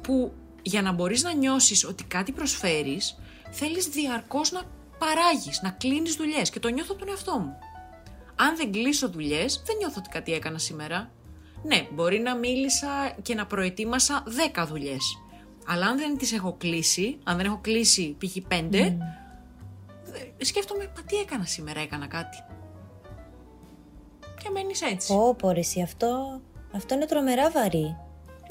που 0.02 0.32
για 0.62 0.82
να 0.82 0.92
μπορείς 0.92 1.22
να 1.22 1.34
νιώσεις 1.34 1.84
ότι 1.84 2.04
κάτι 2.04 2.32
προσφέρεις 2.32 3.18
θέλεις 3.50 3.86
διαρκώς 3.86 4.52
να 4.52 4.62
παράγεις, 4.98 5.60
να 5.62 5.70
κλείνεις 5.70 6.14
δουλειές 6.14 6.50
και 6.50 6.60
το 6.60 6.68
νιώθω 6.68 6.90
από 6.90 7.00
τον 7.04 7.08
εαυτό 7.08 7.38
μου. 7.38 7.58
Αν 8.36 8.56
δεν 8.56 8.72
κλείσω 8.72 9.08
δουλειές 9.08 9.62
δεν 9.66 9.76
νιώθω 9.76 9.94
ότι 9.98 10.08
κάτι 10.08 10.32
έκανα 10.32 10.58
σήμερα. 10.58 11.10
Ναι, 11.62 11.86
μπορεί 11.92 12.18
να 12.18 12.36
μίλησα 12.36 13.14
και 13.22 13.34
να 13.34 13.46
προετοίμασα 13.46 14.22
10 14.54 14.66
δουλειές. 14.68 15.18
Αλλά 15.66 15.86
αν 15.86 15.98
δεν 15.98 16.18
τις 16.18 16.32
έχω 16.32 16.52
κλείσει, 16.58 17.18
αν 17.24 17.36
δεν 17.36 17.46
έχω 17.46 17.58
κλείσει 17.62 18.16
π.χ. 18.18 18.36
5, 18.48 18.96
σκέφτομαι, 20.38 20.92
μα 20.96 21.02
τι 21.02 21.16
έκανα 21.16 21.44
σήμερα, 21.44 21.80
έκανα 21.80 22.06
κάτι. 22.06 22.36
Και 24.42 24.50
μένεις 24.52 24.82
έτσι. 24.82 25.12
Πω, 25.12 25.34
πω 25.34 25.50
εσύ, 25.50 25.82
αυτό, 25.82 26.40
αυτό 26.74 26.94
είναι 26.94 27.06
τρομερά 27.06 27.50
βαρύ. 27.50 27.96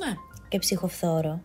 Ναι. 0.05 0.13
Και 0.47 0.59
ψυχοφθόρο. 0.59 1.41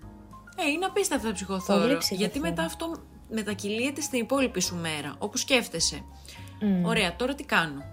Ε, 0.56 0.70
είναι 0.70 0.84
απίστευτο 0.84 1.32
ψυχοθόρο. 1.32 1.98
Γιατί 2.10 2.40
μετά 2.40 2.62
αυτό 2.62 2.96
μετακυλίεται 3.28 4.00
στην 4.00 4.20
υπόλοιπη 4.20 4.60
σου 4.60 4.76
μέρα, 4.76 5.14
όπου 5.18 5.36
σκέφτεσαι. 5.36 6.04
Ωραία, 6.84 7.16
τώρα 7.16 7.34
τι 7.34 7.44
κάνω; 7.44 7.84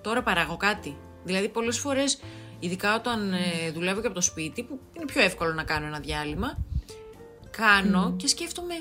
Τώρα 0.00 0.22
παράγω 0.22 0.56
κάτι. 0.56 0.96
Δηλαδή, 1.24 1.48
πολλές 1.48 1.78
φορές, 1.78 2.20
ειδικά 2.60 2.94
όταν 2.94 3.32
ε, 3.32 3.70
δουλεύω 3.70 4.00
και 4.00 4.06
από 4.06 4.14
το 4.14 4.20
σπίτι, 4.20 4.62
που 4.62 4.78
είναι 4.96 5.04
πιο 5.04 5.22
εύκολο 5.22 5.52
να 5.52 5.62
κάνω 5.62 5.86
ένα 5.86 5.98
διάλειμμα, 5.98 6.58
κάνω 7.50 8.14
και 8.16 8.26
σκέφτομαι, 8.26 8.74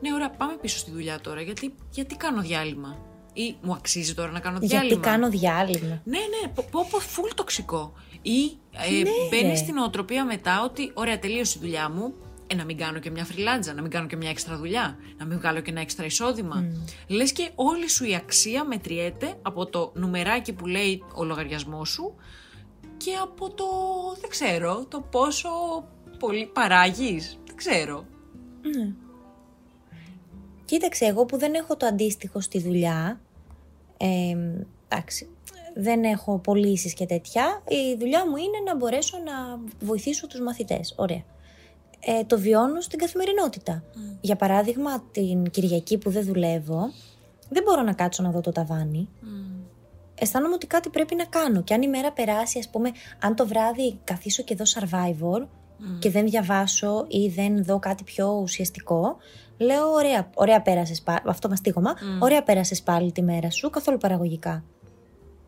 ναι, 0.00 0.12
ωραία, 0.12 0.30
πάμε 0.30 0.56
πίσω 0.60 0.78
στη 0.78 0.90
δουλειά 0.90 1.20
τώρα. 1.20 1.40
Γιατί, 1.40 1.74
γιατί 1.90 2.16
κάνω 2.16 2.40
διάλειμμα. 2.40 2.98
Ή 3.32 3.56
μου 3.62 3.72
αξίζει 3.72 4.14
τώρα 4.14 4.30
να 4.30 4.40
κάνω 4.40 4.58
διάλειμμα. 4.58 4.86
Γιατί 4.86 5.02
κάνω 5.02 5.28
διάλειμμα. 5.28 6.00
Ναι, 6.04 6.18
ναι, 6.18 6.52
πω, 6.54 6.86
πω 6.90 6.98
φουλ 6.98 7.28
τοξικό. 7.34 7.92
Ή 8.22 8.44
ε, 8.72 8.90
ναι, 8.90 9.10
μπαίνεις 9.30 9.58
στην 9.58 9.76
οτροπία 9.76 10.24
μετά 10.24 10.62
ότι, 10.62 10.90
ωραία, 10.94 11.18
τελείωσε 11.18 11.58
η 11.58 11.60
δουλειά 11.60 11.88
μου. 11.88 12.14
Ε, 12.52 12.54
να 12.54 12.64
μην 12.64 12.76
κάνω 12.76 12.98
και 12.98 13.10
μια 13.10 13.24
φριλάντζα, 13.24 13.74
να 13.74 13.82
μην 13.82 13.90
κάνω 13.90 14.06
και 14.06 14.16
μια 14.16 14.30
έξτρα 14.30 14.56
δουλειά, 14.56 14.98
να 15.18 15.24
μην 15.24 15.38
βγάλω 15.38 15.60
και 15.60 15.70
ένα 15.70 15.80
έξτρα 15.80 16.04
εισόδημα. 16.04 16.64
Mm. 16.64 16.92
Λες 17.08 17.32
και 17.32 17.50
όλη 17.54 17.88
σου 17.88 18.04
η 18.04 18.14
αξία 18.14 18.64
μετριέται 18.64 19.34
από 19.42 19.66
το 19.66 19.92
νουμεράκι 19.94 20.52
που 20.52 20.66
λέει 20.66 21.02
ο 21.14 21.24
λογαριασμός 21.24 21.88
σου 21.88 22.14
και 22.96 23.14
από 23.22 23.50
το, 23.54 23.64
δεν 24.20 24.30
ξέρω, 24.30 24.84
το 24.88 25.00
πόσο 25.00 25.48
πολύ 26.18 26.50
παράγεις. 26.52 27.38
Δεν 27.46 27.56
ξέρω. 27.56 28.04
Ναι. 28.62 28.92
Κοίταξε, 30.64 31.04
εγώ 31.04 31.24
που 31.24 31.38
δεν 31.38 31.54
έχω 31.54 31.76
το 31.76 31.86
αντίστοιχο 31.86 32.40
στη 32.40 32.60
δουλειά, 32.60 33.20
ε, 33.96 34.36
εντάξει, 34.88 35.28
δεν 35.74 36.04
έχω 36.04 36.38
πωλήσει 36.38 36.94
και 36.94 37.06
τέτοια, 37.06 37.62
η 37.68 37.96
δουλειά 37.98 38.28
μου 38.28 38.36
είναι 38.36 38.58
να 38.66 38.76
μπορέσω 38.76 39.18
να 39.18 39.60
βοηθήσω 39.80 40.26
τους 40.26 40.40
μαθητές. 40.40 40.94
Ωραία. 40.96 41.24
Ε, 42.04 42.24
το 42.24 42.38
βιώνω 42.38 42.80
στην 42.80 42.98
καθημερινότητα. 42.98 43.82
Mm. 43.84 44.16
Για 44.20 44.36
παράδειγμα, 44.36 45.02
την 45.12 45.50
Κυριακή 45.50 45.98
που 45.98 46.10
δεν 46.10 46.24
δουλεύω, 46.24 46.92
δεν 47.48 47.62
μπορώ 47.62 47.82
να 47.82 47.92
κάτσω 47.92 48.22
να 48.22 48.30
δω 48.30 48.40
το 48.40 48.52
ταβάνι. 48.52 49.08
Mm. 49.22 49.26
Αισθάνομαι 50.14 50.54
ότι 50.54 50.66
κάτι 50.66 50.88
πρέπει 50.88 51.14
να 51.14 51.24
κάνω. 51.24 51.62
Και 51.62 51.74
αν 51.74 51.82
η 51.82 51.88
μέρα 51.88 52.12
περάσει, 52.12 52.58
ας 52.58 52.68
πούμε, 52.68 52.90
αν 53.20 53.34
το 53.34 53.46
βράδυ 53.46 53.98
καθίσω 54.04 54.42
και 54.42 54.54
δω 54.54 54.64
survivor 54.64 55.46
και 55.98 56.10
δεν 56.10 56.24
διαβάσω 56.24 57.04
ή 57.08 57.28
δεν 57.28 57.64
δω 57.64 57.78
κάτι 57.78 58.04
πιο 58.04 58.40
ουσιαστικό, 58.42 59.16
Λέω, 59.62 59.92
ωραία, 59.92 60.30
ωραία 60.34 60.62
πέρασες 60.62 61.02
πάλι. 61.02 61.20
Αυτό 61.24 61.48
μαστίγωμα. 61.48 61.94
Mm. 61.94 61.98
Ωραία 62.20 62.42
πέρασες 62.42 62.82
πάλι 62.82 63.12
τη 63.12 63.22
μέρα 63.22 63.50
σου, 63.50 63.70
καθόλου 63.70 63.98
παραγωγικά. 63.98 64.64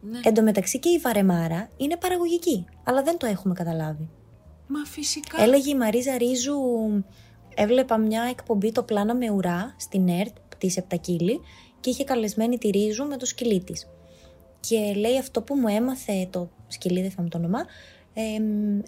Ναι. 0.01 0.21
Εν 0.23 0.35
τω 0.35 0.43
μεταξύ 0.43 0.79
και 0.79 0.89
η 0.89 0.99
βαρεμάρα 0.99 1.69
είναι 1.77 1.97
παραγωγική, 1.97 2.65
αλλά 2.85 3.03
δεν 3.03 3.19
το 3.19 3.27
έχουμε 3.27 3.55
καταλάβει. 3.55 4.09
Μα 4.67 4.85
φυσικά. 4.85 5.43
Έλεγε 5.43 5.71
η 5.71 5.75
Μαρίζα 5.75 6.19
Ρίζου, 6.19 6.55
έβλεπα 7.55 7.99
μια 7.99 8.23
εκπομπή 8.31 8.73
το 8.73 8.83
πλάνα 8.83 9.15
με 9.15 9.31
ουρά 9.31 9.75
στην 9.79 10.09
ΕΡΤ, 10.09 10.37
της 10.59 10.77
Επτακύλη, 10.77 11.41
και 11.81 11.91
είχε 11.91 12.05
καλεσμένη 12.05 12.59
τη 12.59 12.69
Ρίζου 12.69 13.07
με 13.07 13.17
το 13.17 13.27
σκυλί 13.27 13.61
της. 13.65 13.89
Και 14.61 14.95
λέει 14.97 15.19
αυτό 15.19 15.43
που 15.43 15.55
μου 15.55 15.69
έμαθε 15.69 16.29
το 16.31 16.51
σκυλί, 16.67 17.01
δεν 17.01 17.11
θα 17.11 17.23
μου 17.23 17.29
το 17.29 17.39
όνομά, 17.39 17.65
ε, 18.15 18.23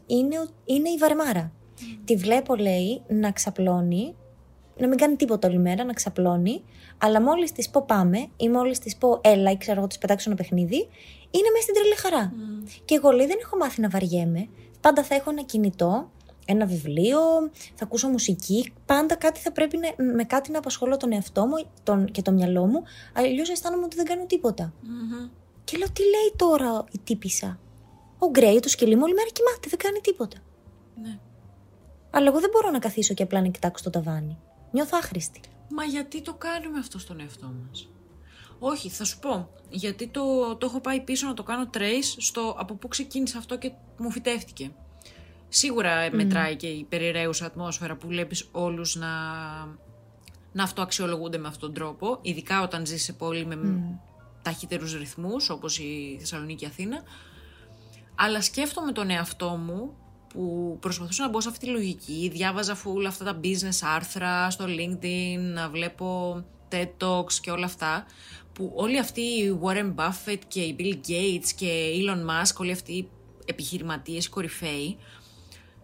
είναι, 0.06 0.48
είναι 0.64 0.88
η 0.88 0.96
βαρεμάρα. 0.98 1.52
Mm. 1.52 1.98
Τη 2.04 2.16
βλέπω, 2.16 2.54
λέει, 2.56 3.02
να 3.08 3.32
ξαπλώνει 3.32 4.14
να 4.78 4.88
μην 4.88 4.98
κάνει 4.98 5.16
τίποτα 5.16 5.48
όλη 5.48 5.58
μέρα, 5.58 5.84
να 5.84 5.92
ξαπλώνει, 5.92 6.62
αλλά 6.98 7.22
μόλις 7.22 7.52
της 7.52 7.70
πω 7.70 7.84
πάμε 7.86 8.26
ή 8.36 8.48
μόλις 8.48 8.78
της 8.78 8.96
πω 8.96 9.20
έλα 9.22 9.50
ή 9.50 9.56
ξέρω 9.56 9.78
εγώ 9.78 9.86
της 9.86 9.98
πετάξω 9.98 10.30
ένα 10.30 10.38
παιχνίδι, 10.38 10.76
είναι 11.30 11.50
μέσα 11.52 11.62
στην 11.62 11.74
τρελή 11.74 11.96
χαρά. 11.96 12.32
Mm. 12.32 12.80
Και 12.84 12.94
εγώ 12.94 13.10
λέει 13.10 13.26
δεν 13.26 13.38
έχω 13.42 13.56
μάθει 13.56 13.80
να 13.80 13.88
βαριέμαι. 13.88 14.48
Πάντα 14.86 15.02
θα 15.02 15.14
έχω 15.14 15.30
ένα 15.30 15.42
κινητό, 15.42 16.10
ένα 16.44 16.66
βιβλίο, 16.66 17.20
θα 17.74 17.84
ακούσω 17.84 18.08
μουσική. 18.08 18.72
Πάντα 18.86 19.14
κάτι 19.14 19.40
θα 19.40 19.52
πρέπει 19.52 19.76
να, 19.76 20.04
με 20.14 20.24
κάτι 20.24 20.50
να 20.50 20.58
απασχολώ 20.58 20.96
τον 20.96 21.12
εαυτό 21.12 21.46
μου 21.46 21.70
τον, 21.82 22.04
και 22.04 22.22
το 22.22 22.32
μυαλό 22.32 22.66
μου. 22.66 22.82
Αλλιώς 23.14 23.50
αισθάνομαι 23.50 23.84
ότι 23.84 23.96
δεν 23.96 24.04
κάνω 24.04 24.26
τίποτα. 24.26 24.72
Mm-hmm. 24.82 25.30
Και 25.64 25.76
λέω, 25.76 25.90
τι 25.92 26.02
λέει 26.02 26.32
τώρα 26.36 26.84
η 26.92 26.98
τύπησα; 27.04 27.58
Ο 28.18 28.30
Γκρέι, 28.30 28.60
το 28.60 28.68
σκυλί 28.68 28.96
μου, 28.96 29.02
όλη 29.04 29.14
μέρα 29.14 29.28
κοιμάται, 29.32 29.68
δεν 29.68 29.78
κάνει 29.78 30.00
τίποτα. 30.00 30.36
Ναι. 31.02 31.18
Αλλά 32.10 32.26
εγώ 32.26 32.40
δεν 32.40 32.50
μπορώ 32.52 32.70
να 32.70 32.78
καθίσω 32.78 33.14
και 33.14 33.22
απλά 33.22 33.40
να 33.40 33.48
κοιτάξω 33.48 33.84
το 33.84 33.90
ταβάνι. 33.90 34.38
Νιώθω 34.70 34.98
άχρηστη. 35.02 35.40
Μα 35.68 35.84
γιατί 35.84 36.22
το 36.22 36.34
κάνουμε 36.34 36.78
αυτό 36.78 36.98
στον 36.98 37.20
εαυτό 37.20 37.52
μας; 37.66 37.88
Όχι, 38.58 38.88
θα 38.88 39.04
σου 39.04 39.18
πω. 39.18 39.48
Γιατί 39.70 40.08
το, 40.08 40.56
το 40.56 40.66
έχω 40.66 40.80
πάει 40.80 41.00
πίσω 41.00 41.26
να 41.26 41.34
το 41.34 41.42
κάνω 41.42 41.70
trace 41.74 42.14
στο 42.16 42.54
από 42.58 42.74
πού 42.74 42.88
ξεκίνησε 42.88 43.38
αυτό 43.38 43.58
και 43.58 43.72
μου 43.98 44.10
φυτεύτηκε. 44.10 44.70
Σίγουρα 45.48 46.08
μετράει 46.12 46.56
και 46.56 46.66
η 46.66 46.84
περιραίουσα 46.84 47.46
ατμόσφαιρα 47.46 47.96
που 47.96 48.06
βλέπεις 48.06 48.48
όλους 48.52 48.96
να, 48.96 49.08
να 50.52 50.62
αυτοαξιολογούνται 50.62 51.38
με 51.38 51.48
αυτόν 51.48 51.72
τον 51.72 51.74
τρόπο, 51.74 52.18
ειδικά 52.22 52.62
όταν 52.62 52.86
ζεις 52.86 53.02
σε 53.02 53.12
πόλη 53.12 53.46
με 53.46 53.58
mm. 53.62 53.98
ταχύτερους 54.42 54.98
ρυθμούς 54.98 55.50
όπως 55.50 55.78
η 55.78 56.16
Θεσσαλονίκη 56.18 56.66
Αθήνα. 56.66 57.02
Αλλά 58.14 58.42
σκέφτομαι 58.42 58.92
τον 58.92 59.10
εαυτό 59.10 59.48
μου 59.48 59.94
που 60.28 60.76
προσπαθούσα 60.80 61.22
να 61.22 61.28
μπω 61.28 61.40
σε 61.40 61.48
αυτή 61.48 61.66
τη 61.66 61.72
λογική. 61.72 62.30
Διάβαζα 62.32 62.76
full 62.76 63.04
αυτά 63.06 63.24
τα 63.24 63.40
business 63.42 63.78
άρθρα 63.94 64.50
στο 64.50 64.64
LinkedIn, 64.68 65.38
να 65.38 65.68
βλέπω 65.68 66.44
TED 66.72 66.88
Talks 67.00 67.32
και 67.32 67.50
όλα 67.50 67.64
αυτά. 67.64 68.06
Που 68.52 68.72
όλοι 68.74 68.98
αυτοί 68.98 69.20
οι 69.20 69.58
Warren 69.62 69.94
Buffett 69.94 70.38
και 70.48 70.60
οι 70.60 70.76
Bill 70.78 71.08
Gates 71.08 71.48
και 71.56 71.90
Elon 72.00 72.30
Musk, 72.30 72.54
όλοι 72.56 72.72
αυτοί 72.72 72.92
οι 72.92 73.08
επιχειρηματίες, 73.44 74.26
οι 74.26 74.28
κορυφαίοι, 74.28 74.98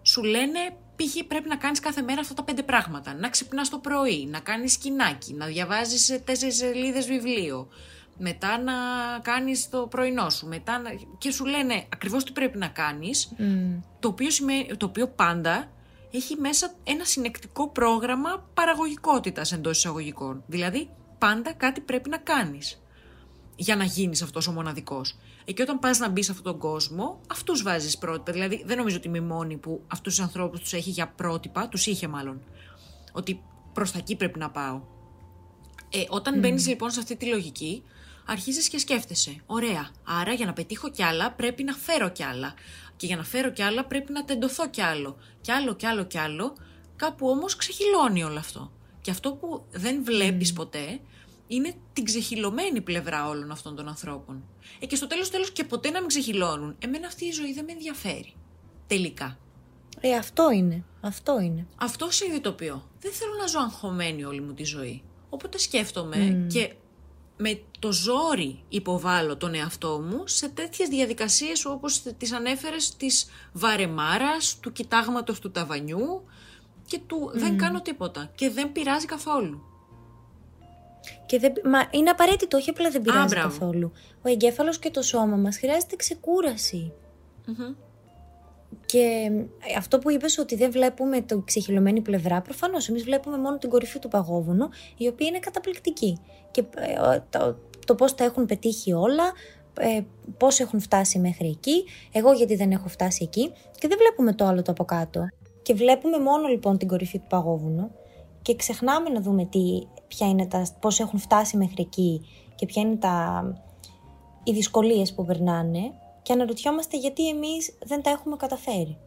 σου 0.02 0.22
λένε 0.22 0.58
π.χ. 0.96 1.24
πρέπει 1.26 1.48
να 1.48 1.56
κάνεις 1.56 1.80
κάθε 1.80 2.02
μέρα 2.02 2.20
αυτά 2.20 2.34
τα 2.34 2.42
πέντε 2.42 2.62
πράγματα. 2.62 3.14
Να 3.14 3.28
ξυπνάς 3.28 3.68
το 3.68 3.78
πρωί, 3.78 4.26
να 4.26 4.38
κάνεις 4.40 4.72
σκηνάκι, 4.72 5.34
να 5.34 5.46
διαβάζεις 5.46 6.20
τέσσερις 6.24 6.56
σελίδες 6.56 7.06
βιβλίο, 7.06 7.68
μετά 8.18 8.58
να 8.58 8.72
κάνεις 9.22 9.68
το 9.70 9.86
πρωινό 9.86 10.30
σου, 10.30 10.46
μετά 10.46 10.78
να... 10.78 10.90
και 11.18 11.30
σου 11.30 11.44
λένε 11.44 11.84
ακριβώς 11.88 12.24
τι 12.24 12.32
πρέπει 12.32 12.58
να 12.58 12.68
κάνεις, 12.68 13.32
το, 14.00 14.08
οποίο 14.08 14.28
το 14.76 14.86
οποίο 14.86 15.08
πάντα 15.08 15.70
έχει 16.12 16.36
μέσα 16.36 16.74
ένα 16.84 17.04
συνεκτικό 17.04 17.68
πρόγραμμα 17.68 18.48
παραγωγικότητας 18.54 19.52
εντός 19.52 19.76
εισαγωγικών. 19.76 20.42
Δηλαδή, 20.46 20.90
πάντα 21.18 21.52
κάτι 21.52 21.80
πρέπει 21.80 22.08
να 22.08 22.18
κάνεις 22.18 22.82
για 23.56 23.76
να 23.76 23.84
γίνεις 23.84 24.22
αυτός 24.22 24.46
ο 24.46 24.52
μοναδικός. 24.52 25.18
Ε, 25.44 25.52
και 25.52 25.62
όταν 25.62 25.78
πας 25.78 25.98
να 25.98 26.08
μπεις 26.08 26.24
σε 26.24 26.30
αυτόν 26.30 26.52
τον 26.52 26.60
κόσμο, 26.60 27.20
αυτούς 27.30 27.62
βάζεις 27.62 27.98
πρότυπα. 27.98 28.32
Δηλαδή, 28.32 28.62
δεν 28.66 28.76
νομίζω 28.76 28.96
ότι 28.96 29.08
είμαι 29.08 29.20
μόνη 29.20 29.56
που 29.56 29.82
αυτούς 29.86 30.14
τους 30.14 30.24
ανθρώπους 30.24 30.60
τους 30.60 30.72
έχει 30.72 30.90
για 30.90 31.08
πρότυπα, 31.08 31.68
τους 31.68 31.86
είχε 31.86 32.08
μάλλον. 32.08 32.42
Ότι 33.12 33.42
προς 33.72 33.92
τα 33.92 33.98
εκεί 33.98 34.16
πρέπει 34.16 34.38
να 34.38 34.50
πάω. 34.50 34.80
Ε, 35.90 36.04
όταν 36.08 36.36
mm. 36.36 36.38
μπαίνεις 36.40 36.66
λοιπόν 36.66 36.90
σε 36.90 37.00
αυτή 37.00 37.16
τη 37.16 37.26
λογική, 37.26 37.82
αρχίζεις 38.26 38.68
και 38.68 38.78
σκέφτεσαι. 38.78 39.36
Ωραία, 39.46 39.90
άρα 40.04 40.32
για 40.32 40.46
να 40.46 40.52
πετύχω 40.52 40.90
κι 40.90 41.02
άλλα 41.02 41.32
πρέπει 41.32 41.62
να 41.62 41.72
φέρω 41.72 42.08
κι 42.08 42.22
άλλα. 42.22 42.54
Και 43.02 43.08
για 43.08 43.16
να 43.16 43.24
φέρω 43.24 43.50
κι 43.50 43.62
άλλα 43.62 43.84
πρέπει 43.84 44.12
να 44.12 44.24
τεντωθώ 44.24 44.68
κι 44.68 44.80
άλλο. 44.80 45.16
Κι 45.40 45.50
άλλο, 45.52 45.74
κι 45.74 45.86
άλλο, 45.86 46.04
κι 46.04 46.18
άλλο. 46.18 46.56
Κάπου 46.96 47.28
όμως 47.28 47.56
ξεχυλώνει 47.56 48.24
όλο 48.24 48.38
αυτό. 48.38 48.72
Και 49.00 49.10
αυτό 49.10 49.32
που 49.32 49.64
δεν 49.70 50.04
βλέπεις 50.04 50.52
ποτέ 50.52 51.00
είναι 51.46 51.74
την 51.92 52.04
ξεχυλωμένη 52.04 52.80
πλευρά 52.80 53.28
όλων 53.28 53.50
αυτών 53.50 53.76
των 53.76 53.88
ανθρώπων. 53.88 54.44
Ε, 54.78 54.86
και 54.86 54.96
στο 54.96 55.06
τέλος 55.06 55.30
τέλος 55.30 55.50
και 55.50 55.64
ποτέ 55.64 55.90
να 55.90 55.98
μην 55.98 56.08
ξεχυλώνουν. 56.08 56.76
Εμένα 56.78 57.06
αυτή 57.06 57.24
η 57.24 57.30
ζωή 57.30 57.52
δεν 57.52 57.64
με 57.64 57.72
ενδιαφέρει. 57.72 58.34
Τελικά. 58.86 59.38
Ε, 60.00 60.14
αυτό 60.14 60.50
είναι. 60.50 60.84
Αυτό 61.00 61.40
είναι. 61.40 61.66
Αυτό 61.76 62.10
συνειδητοποιώ. 62.10 62.88
Δεν 63.00 63.12
θέλω 63.12 63.34
να 63.40 63.46
ζω 63.46 63.60
αγχωμένη 63.60 64.24
όλη 64.24 64.40
μου 64.40 64.54
τη 64.54 64.64
ζωή. 64.64 65.02
Οπότε 65.28 65.58
σκέφτομαι 65.58 66.46
και 66.52 66.72
με 67.42 67.60
το 67.78 67.92
ζόρι 67.92 68.62
υποβάλλω 68.68 69.36
τον 69.36 69.54
εαυτό 69.54 70.00
μου 70.08 70.26
σε 70.26 70.48
τέτοιες 70.48 70.88
διαδικασίες 70.88 71.64
όπως 71.64 72.02
τις 72.02 72.32
ανέφερες 72.32 72.96
της 72.96 73.26
βαρεμάρας, 73.52 74.58
του 74.60 74.72
κοιτάγματος 74.72 75.40
του 75.40 75.50
ταβανιού 75.50 76.24
και 76.86 77.00
του 77.06 77.30
δεν 77.34 77.58
κάνω 77.58 77.80
τίποτα 77.80 78.30
και 78.34 78.50
δεν 78.50 78.72
πειράζει 78.72 79.06
καθόλου. 79.06 79.62
Και 81.26 81.38
δεν, 81.38 81.52
μα 81.64 81.88
είναι 81.90 82.10
απαραίτητο, 82.10 82.56
όχι 82.56 82.70
απλά 82.70 82.90
δεν 82.90 83.02
πειράζει 83.02 83.34
καθόλου. 83.34 83.92
Ο 84.22 84.28
εγκέφαλος 84.28 84.78
και 84.78 84.90
το 84.90 85.02
σώμα 85.02 85.36
μας 85.36 85.58
χρειάζεται 85.58 85.96
Και 88.86 89.30
αυτό 89.78 89.98
που 89.98 90.10
είπες 90.10 90.38
ότι 90.38 90.56
δεν 90.56 90.70
βλέπουμε 90.70 91.20
την 91.20 91.44
ξεχυλωμένη 91.44 92.00
πλευρά, 92.00 92.40
προφανώς 92.40 92.88
εμείς 92.88 93.04
βλέπουμε 93.04 93.38
μόνο 93.38 93.58
την 93.58 93.70
κορυφή 93.70 93.98
του 93.98 94.08
παγόβουνου, 94.08 94.68
η 94.96 95.08
οποία 95.08 95.26
είναι 95.26 95.38
καταπληκτική. 95.38 96.18
Και 96.50 96.60
ε, 96.60 97.20
το, 97.30 97.58
το 97.86 97.94
πώς 97.94 98.14
τα 98.14 98.24
έχουν 98.24 98.46
πετύχει 98.46 98.92
όλα, 98.92 99.32
ε, 99.80 100.00
πώς 100.36 100.60
έχουν 100.60 100.80
φτάσει 100.80 101.18
μέχρι 101.18 101.48
εκεί, 101.48 101.84
εγώ 102.12 102.32
γιατί 102.32 102.56
δεν 102.56 102.70
έχω 102.70 102.88
φτάσει 102.88 103.22
εκεί 103.22 103.52
και 103.78 103.88
δεν 103.88 103.98
βλέπουμε 103.98 104.34
το 104.34 104.44
άλλο 104.44 104.62
το 104.62 104.70
από 104.70 104.84
κάτω. 104.84 105.26
Και 105.62 105.74
βλέπουμε 105.74 106.18
μόνο 106.18 106.48
λοιπόν 106.48 106.78
την 106.78 106.88
κορυφή 106.88 107.18
του 107.18 107.26
παγόβουνου 107.28 107.90
και 108.42 108.56
ξεχνάμε 108.56 109.08
να 109.08 109.20
δούμε 109.20 109.44
τι, 109.44 109.86
ποια 110.06 110.28
είναι 110.28 110.46
τα, 110.46 110.66
πώς 110.80 111.00
έχουν 111.00 111.18
φτάσει 111.18 111.56
μέχρι 111.56 111.82
εκεί 111.82 112.20
και 112.54 112.66
ποια 112.66 112.82
είναι 112.82 112.96
τα, 112.96 113.44
οι 114.44 114.52
δυσκολίες 114.52 115.14
που 115.14 115.24
περνάνε 115.24 115.92
και 116.22 116.32
αναρωτιόμαστε 116.32 116.96
γιατί 116.96 117.28
εμείς 117.28 117.78
δεν 117.84 118.02
τα 118.02 118.10
έχουμε 118.10 118.36
καταφέρει. 118.36 118.98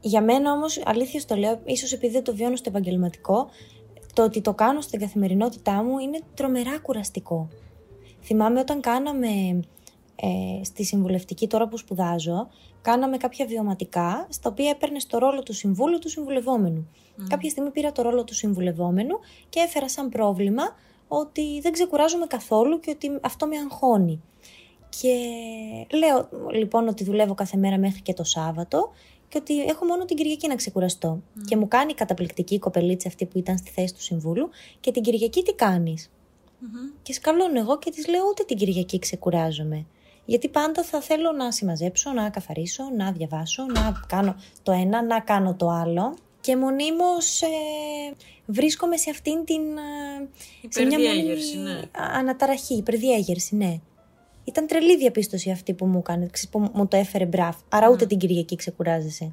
Για 0.00 0.22
μένα 0.22 0.52
όμως, 0.52 0.82
αλήθεια 0.84 1.22
το 1.26 1.36
λέω, 1.36 1.60
ίσως 1.64 1.92
επειδή 1.92 2.12
δεν 2.12 2.24
το 2.24 2.34
βιώνω 2.34 2.56
στο 2.56 2.68
επαγγελματικό, 2.68 3.48
το 4.14 4.24
ότι 4.24 4.40
το 4.40 4.54
κάνω 4.54 4.80
στην 4.80 5.00
καθημερινότητά 5.00 5.82
μου 5.82 5.98
είναι 5.98 6.20
τρομερά 6.34 6.78
κουραστικό. 6.78 7.48
Θυμάμαι 8.22 8.60
όταν 8.60 8.80
κάναμε 8.80 9.28
ε, 10.16 10.64
στη 10.64 10.84
συμβουλευτική 10.84 11.46
τώρα 11.46 11.68
που 11.68 11.76
σπουδάζω, 11.76 12.48
κάναμε 12.82 13.16
κάποια 13.16 13.46
βιωματικά, 13.46 14.26
στα 14.30 14.50
οποία 14.50 14.70
έπαιρνες 14.70 15.06
το 15.06 15.18
ρόλο 15.18 15.42
του 15.42 15.52
συμβούλου 15.52 15.98
του 15.98 16.08
συμβουλευόμενου. 16.08 16.88
Κάποια 17.28 17.50
στιγμή 17.50 17.70
πήρα 17.70 17.92
το 17.92 18.02
ρόλο 18.02 18.24
του 18.24 18.34
συμβουλευόμενου 18.34 19.18
και 19.48 19.60
έφερα 19.60 19.88
σαν 19.88 20.08
πρόβλημα 20.08 20.62
ότι 21.08 21.60
δεν 21.60 21.72
ξεκουράζομαι 21.72 22.26
καθόλου 22.26 22.80
και 22.80 22.90
ότι 22.90 23.18
αυτό 23.22 23.46
με 23.46 23.56
αγχώνει. 23.56 24.22
Και 24.98 25.16
λέω 25.96 26.28
λοιπόν 26.52 26.88
ότι 26.88 27.04
δουλεύω 27.04 27.34
κάθε 27.34 27.56
μέρα 27.56 27.78
μέχρι 27.78 28.00
και 28.00 28.14
το 28.14 28.24
Σάββατο 28.24 28.90
και 29.30 29.38
ότι 29.38 29.62
έχω 29.62 29.84
μόνο 29.84 30.04
την 30.04 30.16
Κυριακή 30.16 30.48
να 30.48 30.54
ξεκουραστώ. 30.54 31.22
Και 31.44 31.56
μου 31.56 31.68
κάνει 31.68 31.94
καταπληκτική 31.94 32.54
η 32.54 32.58
κοπελίτσα 32.58 33.08
αυτή 33.08 33.26
που 33.26 33.38
ήταν 33.38 33.58
στη 33.58 33.70
θέση 33.70 33.94
του 33.94 34.02
συμβούλου 34.02 34.48
και 34.80 34.90
την 34.90 35.02
Κυριακή 35.02 35.42
τι 35.42 35.54
κάνεις; 35.54 36.10
Και 37.02 37.12
σκαλώνω 37.12 37.58
εγώ 37.58 37.78
και 37.78 37.90
της 37.90 38.08
λέω 38.08 38.22
ούτε 38.30 38.44
την 38.44 38.56
Κυριακή 38.56 38.98
ξεκουράζομαι. 38.98 39.86
Γιατί 40.24 40.48
πάντα 40.48 40.82
θα 40.82 41.00
θέλω 41.00 41.32
να 41.32 41.52
συμμαζέψω, 41.52 42.12
να 42.12 42.30
καθαρίσω, 42.30 42.82
να 42.96 43.12
διαβάσω, 43.12 43.66
να 43.66 44.02
κάνω 44.06 44.36
το 44.62 44.72
ένα, 44.72 45.02
να 45.02 45.20
κάνω 45.20 45.54
το 45.54 45.68
άλλο. 45.68 46.16
Και 46.40 46.56
μονίμως 46.56 47.42
ε, 47.42 47.46
βρίσκομαι 48.46 48.96
σε 48.96 49.10
αυτήν 49.10 49.44
την... 49.44 49.60
Ε, 49.60 50.28
υπερδιέγερση, 50.60 51.58
ναι. 51.58 51.80
Αναταραχή, 52.18 52.74
υπερδιέγερση, 52.74 53.56
ναι. 53.56 53.80
Ήταν 54.50 54.66
τρελή 54.66 54.96
διαπίστωση 54.96 55.50
αυτή 55.50 55.74
που 55.74 55.86
μου 55.86 55.98
έκανε, 55.98 56.30
που 56.50 56.70
μου 56.74 56.86
το 56.88 56.96
έφερε 56.96 57.26
μπραφ. 57.26 57.56
Άρα 57.68 57.88
ούτε 57.88 58.06
την 58.06 58.18
Κυριακή 58.18 58.56
ξεκουράζεσαι. 58.56 59.32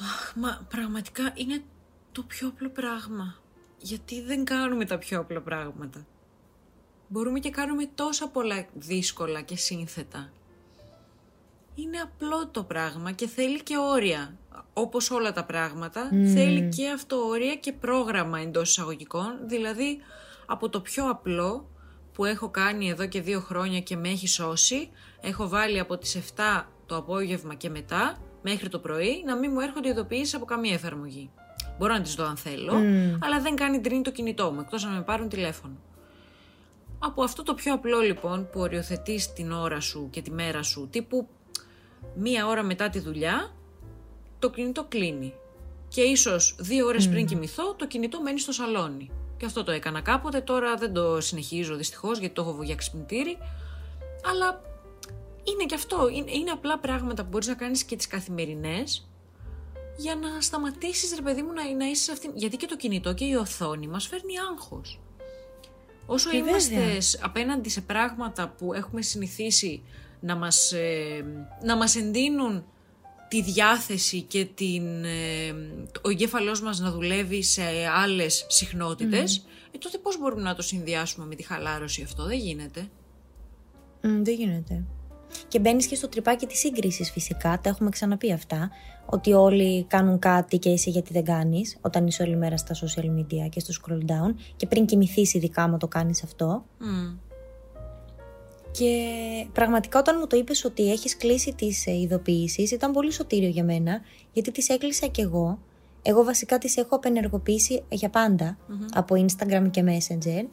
Αχ, 0.00 0.36
μα 0.36 0.66
πραγματικά 0.68 1.32
είναι 1.34 1.62
το 2.12 2.22
πιο 2.22 2.48
απλό 2.48 2.68
πράγμα. 2.68 3.36
Γιατί 3.78 4.22
δεν 4.22 4.44
κάνουμε 4.44 4.84
τα 4.84 4.98
πιο 4.98 5.20
απλά 5.20 5.40
πράγματα 5.40 6.06
μπορούμε 7.12 7.38
και 7.38 7.50
κάνουμε 7.50 7.90
τόσα 7.94 8.28
πολλά 8.28 8.66
δύσκολα 8.74 9.40
και 9.40 9.56
σύνθετα. 9.56 10.30
Είναι 11.74 11.98
απλό 11.98 12.48
το 12.48 12.62
πράγμα 12.62 13.12
και 13.12 13.26
θέλει 13.26 13.62
και 13.62 13.76
όρια. 13.78 14.36
Όπως 14.72 15.10
όλα 15.10 15.32
τα 15.32 15.44
πράγματα, 15.44 16.08
θέλει 16.08 16.68
και 16.68 16.88
αυτό 16.88 17.16
όρια 17.16 17.54
και 17.54 17.72
πρόγραμμα 17.72 18.38
εντός 18.38 18.70
εισαγωγικών. 18.70 19.38
Δηλαδή, 19.44 20.00
από 20.46 20.68
το 20.68 20.80
πιο 20.80 21.10
απλό 21.10 21.68
που 22.12 22.24
έχω 22.24 22.48
κάνει 22.48 22.88
εδώ 22.88 23.06
και 23.06 23.20
δύο 23.20 23.40
χρόνια 23.40 23.80
και 23.80 23.96
με 23.96 24.08
έχει 24.08 24.28
σώσει, 24.28 24.88
έχω 25.20 25.48
βάλει 25.48 25.78
από 25.78 25.98
τις 25.98 26.18
7 26.36 26.64
το 26.86 26.96
απόγευμα 26.96 27.54
και 27.54 27.70
μετά, 27.70 28.18
μέχρι 28.42 28.68
το 28.68 28.78
πρωί, 28.78 29.22
να 29.26 29.36
μην 29.36 29.50
μου 29.54 29.60
έρχονται 29.60 29.88
ειδοποιήσεις 29.88 30.34
από 30.34 30.44
καμία 30.44 30.72
εφαρμογή. 30.72 31.30
Μπορώ 31.78 31.94
να 31.94 32.00
τις 32.00 32.14
δω 32.14 32.24
αν 32.24 32.36
θέλω, 32.36 32.72
αλλά 33.20 33.40
δεν 33.40 33.56
κάνει 33.56 33.80
τρίνει 33.80 34.02
το 34.02 34.10
κινητό 34.10 34.52
μου, 34.52 34.60
εκτός 34.60 34.84
να 34.84 34.90
με 34.90 35.02
πάρουν 35.02 35.28
τηλέφωνο. 35.28 35.76
Από 36.98 37.22
αυτό 37.22 37.42
το 37.42 37.54
πιο 37.54 37.74
απλό 37.74 38.00
λοιπόν 38.00 38.48
που 38.52 38.60
οριοθετείς 38.60 39.32
την 39.32 39.52
ώρα 39.52 39.80
σου 39.80 40.08
και 40.10 40.22
τη 40.22 40.30
μέρα 40.30 40.62
σου, 40.62 40.88
τύπου 40.90 41.28
μία 42.14 42.46
ώρα 42.46 42.62
μετά 42.62 42.88
τη 42.88 42.98
δουλειά, 42.98 43.52
το 44.38 44.50
κινητό 44.50 44.84
κλείνει. 44.84 45.34
Και 45.88 46.00
ίσως 46.02 46.56
δύο 46.58 46.86
ώρες 46.86 47.08
πριν 47.08 47.26
κοιμηθώ, 47.26 47.74
το 47.74 47.86
κινητό 47.86 48.22
μένει 48.22 48.40
στο 48.40 48.52
σαλόνι. 48.52 49.10
Και 49.42 49.48
αυτό 49.48 49.64
το 49.64 49.72
έκανα 49.72 50.00
κάποτε, 50.00 50.40
τώρα 50.40 50.76
δεν 50.76 50.92
το 50.92 51.20
συνεχίζω 51.20 51.76
δυστυχώς 51.76 52.18
γιατί 52.18 52.34
το 52.34 52.42
έχω 52.42 52.62
για 52.62 52.74
ξυπνητήρι. 52.74 53.38
Αλλά 54.30 54.62
είναι 55.42 55.64
και 55.66 55.74
αυτό, 55.74 56.08
είναι, 56.08 56.50
απλά 56.52 56.78
πράγματα 56.78 57.22
που 57.22 57.28
μπορείς 57.28 57.46
να 57.46 57.54
κάνεις 57.54 57.84
και 57.84 57.96
τις 57.96 58.06
καθημερινές 58.06 59.08
για 59.96 60.14
να 60.14 60.40
σταματήσεις 60.40 61.14
ρε 61.14 61.22
παιδί 61.22 61.42
μου 61.42 61.52
να, 61.52 61.74
να 61.74 61.84
είσαι 61.84 62.02
σε 62.02 62.12
αυτήν. 62.12 62.30
Γιατί 62.34 62.56
και 62.56 62.66
το 62.66 62.76
κινητό 62.76 63.14
και 63.14 63.24
η 63.24 63.34
οθόνη 63.34 63.86
μας 63.86 64.06
φέρνει 64.06 64.32
άγχος. 64.50 65.00
Όσο 66.06 66.30
και 66.30 66.36
είμαστε 66.36 66.98
απέναντι 67.20 67.68
σε 67.68 67.80
πράγματα 67.80 68.48
που 68.48 68.72
έχουμε 68.72 69.02
συνηθίσει 69.02 69.82
να 70.20 70.36
μας, 70.36 70.72
ε, 70.72 71.24
να 71.62 71.76
μας 71.76 71.96
εντείνουν 71.96 72.64
τη 73.32 73.42
διάθεση 73.42 74.22
και 74.22 74.44
την, 74.44 75.04
ε, 75.04 75.50
ο 76.02 76.10
εγκέφαλός 76.10 76.62
μας 76.62 76.80
να 76.80 76.90
δουλεύει 76.90 77.42
σε 77.42 77.62
άλλες 78.02 78.46
συχνότητες, 78.48 79.46
ε, 79.72 79.78
τότε 79.78 79.98
πώς 79.98 80.18
μπορούμε 80.18 80.42
να 80.42 80.54
το 80.54 80.62
συνδυάσουμε 80.62 81.26
με 81.26 81.34
τη 81.34 81.42
χαλάρωση 81.42 82.02
αυτό, 82.02 82.24
δεν 82.24 82.38
γίνεται; 82.38 82.88
δεν 84.00 84.34
γίνεται. 84.34 84.84
Και 85.48 85.58
μπαίνεις 85.58 85.86
και 85.86 85.94
στο 85.94 86.08
τρυπάκι 86.08 86.46
της 86.46 86.58
σύγκρισης 86.58 87.10
φυσικά. 87.10 87.60
Τα 87.62 87.68
έχουμε 87.68 87.90
ξαναπεί 87.90 88.32
αυτά. 88.32 88.70
Ότι 89.06 89.32
όλοι 89.32 89.84
κάνουν 89.84 90.18
κάτι 90.18 90.58
και 90.58 90.70
εσύ 90.70 90.90
γιατί 90.90 91.12
δεν 91.12 91.24
κάνεις, 91.24 91.76
όταν 91.80 92.06
είσαι 92.06 92.22
όλη 92.22 92.36
μέρα 92.36 92.56
στα 92.56 92.74
social 92.74 93.04
media 93.04 93.48
και 93.50 93.60
στο 93.60 93.72
scroll 93.82 94.10
down. 94.10 94.34
Και 94.56 94.66
πριν 94.66 94.86
κοιμηθείς, 94.86 95.34
ειδικά 95.34 95.68
μου 95.68 95.76
το 95.76 95.88
κάνεις 95.88 96.22
αυτό. 96.22 96.64
Και 98.72 99.06
πραγματικά 99.52 99.98
όταν 99.98 100.16
μου 100.20 100.26
το 100.26 100.36
είπες 100.36 100.64
ότι 100.64 100.90
έχεις 100.90 101.16
κλείσει 101.16 101.54
τις 101.54 101.86
ε, 101.86 101.92
ειδοποιήσεις 101.92 102.70
ήταν 102.70 102.92
πολύ 102.92 103.12
σωτήριο 103.12 103.48
για 103.48 103.64
μένα 103.64 104.00
γιατί 104.32 104.50
τις 104.50 104.68
έκλεισα 104.68 105.06
κι 105.06 105.20
εγώ. 105.20 105.58
Εγώ 106.02 106.24
βασικά 106.24 106.58
τις 106.58 106.76
έχω 106.76 106.96
απενεργοποιήσει 106.96 107.82
για 107.88 108.10
παντα 108.10 108.58
από 108.92 109.14
Instagram 109.26 109.66
και 109.70 109.84
Messenger 109.86 110.46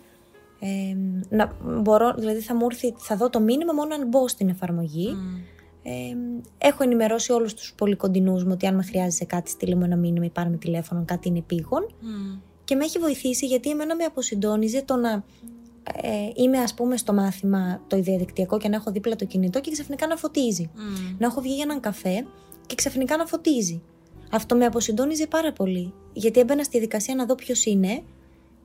ε, 0.60 0.95
να 1.29 1.55
μπορώ, 1.82 2.13
δηλαδή 2.17 2.39
θα 2.39 2.55
μου 2.55 2.65
έρθει, 2.69 2.93
θα 2.97 3.15
δω 3.15 3.29
το 3.29 3.39
μήνυμα 3.39 3.73
μόνο 3.73 3.95
αν 3.95 4.08
μπω 4.08 4.27
στην 4.27 4.49
εφαρμογή. 4.49 5.08
Ε, 5.84 5.91
έχω 6.58 6.84
ενημερώσει 6.84 7.32
όλους 7.32 7.53
τους 7.53 7.73
πολύ 7.77 7.95
κοντινούς 7.95 8.43
μου 8.43 8.51
ότι 8.53 8.65
αν 8.67 8.75
με 8.75 8.84
χρειάζεσαι 8.84 9.25
κάτι 9.25 9.49
στείλει 9.49 9.75
μου 9.75 9.84
ένα 9.84 9.95
μήνυμα 9.95 10.25
ή 10.25 10.29
πάρε 10.29 10.49
με 10.49 10.58
τηλέφωνο, 10.58 11.03
κάτι 11.05 11.27
είναι 11.27 11.38
επίγον. 11.38 11.88
Και 12.63 12.75
με 12.75 12.84
έχει 12.84 12.99
βοηθήσει 12.99 13.45
γιατί 13.45 13.69
εμένα 13.69 13.95
με 13.95 14.03
αποσυντόνιζε 14.03 14.84
το 14.86 14.95
να 14.95 15.23
ε, 16.02 16.30
είμαι 16.36 16.58
ας 16.58 16.73
πούμε 16.73 16.97
στο 16.97 17.13
μάθημα 17.13 17.82
το 17.88 18.02
διαδικτυακό 18.02 18.58
και 18.58 18.69
να 18.69 18.75
έχω 18.75 18.91
δίπλα 18.91 19.15
το 19.15 19.25
κινητό 19.25 19.62
και 19.62 19.71
ξαφνικά 19.71 20.08
να 20.08 20.15
φωτίζει. 20.15 20.71
Να 21.17 21.25
έχω 21.25 21.41
βγει 21.41 21.54
για 21.54 21.63
έναν 21.63 21.80
καφέ 21.80 22.25
και 22.65 22.75
ξαφνικά 22.75 23.17
να 23.17 23.25
φωτίζει. 23.25 23.82
Αυτό 24.32 24.56
με 24.56 24.65
αποσυντόνιζε 24.65 25.28
πάρα 25.28 25.54
πολύ. 25.54 25.93
Γιατί 26.13 26.39
έμπαινα 26.39 26.63
στη 26.63 26.80
δικασία 26.80 27.15
να 27.15 27.25
δω 27.25 27.36
ποιος 27.36 27.65
είναι 27.65 28.04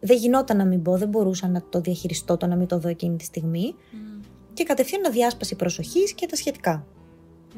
δεν 0.01 0.17
γινόταν 0.17 0.57
να 0.57 0.65
μην 0.65 0.83
πω, 0.83 0.97
δεν 0.97 1.09
μπορούσα 1.09 1.49
να 1.49 1.63
το 1.69 1.81
διαχειριστώ 1.81 2.37
το 2.37 2.47
να 2.47 2.57
μην 2.57 2.67
το 2.67 2.79
δω 2.79 2.89
εκείνη 2.89 3.17
τη 3.17 3.25
στιγμή. 3.25 3.75
Mm. 3.75 4.25
Και 4.53 4.65
κατευθείαν 4.65 5.01
να 5.01 5.11
διάσπαση 5.11 5.57
προσοχής 5.57 6.13
και 6.13 6.27
τα 6.27 6.37
σχετικά. 6.37 6.87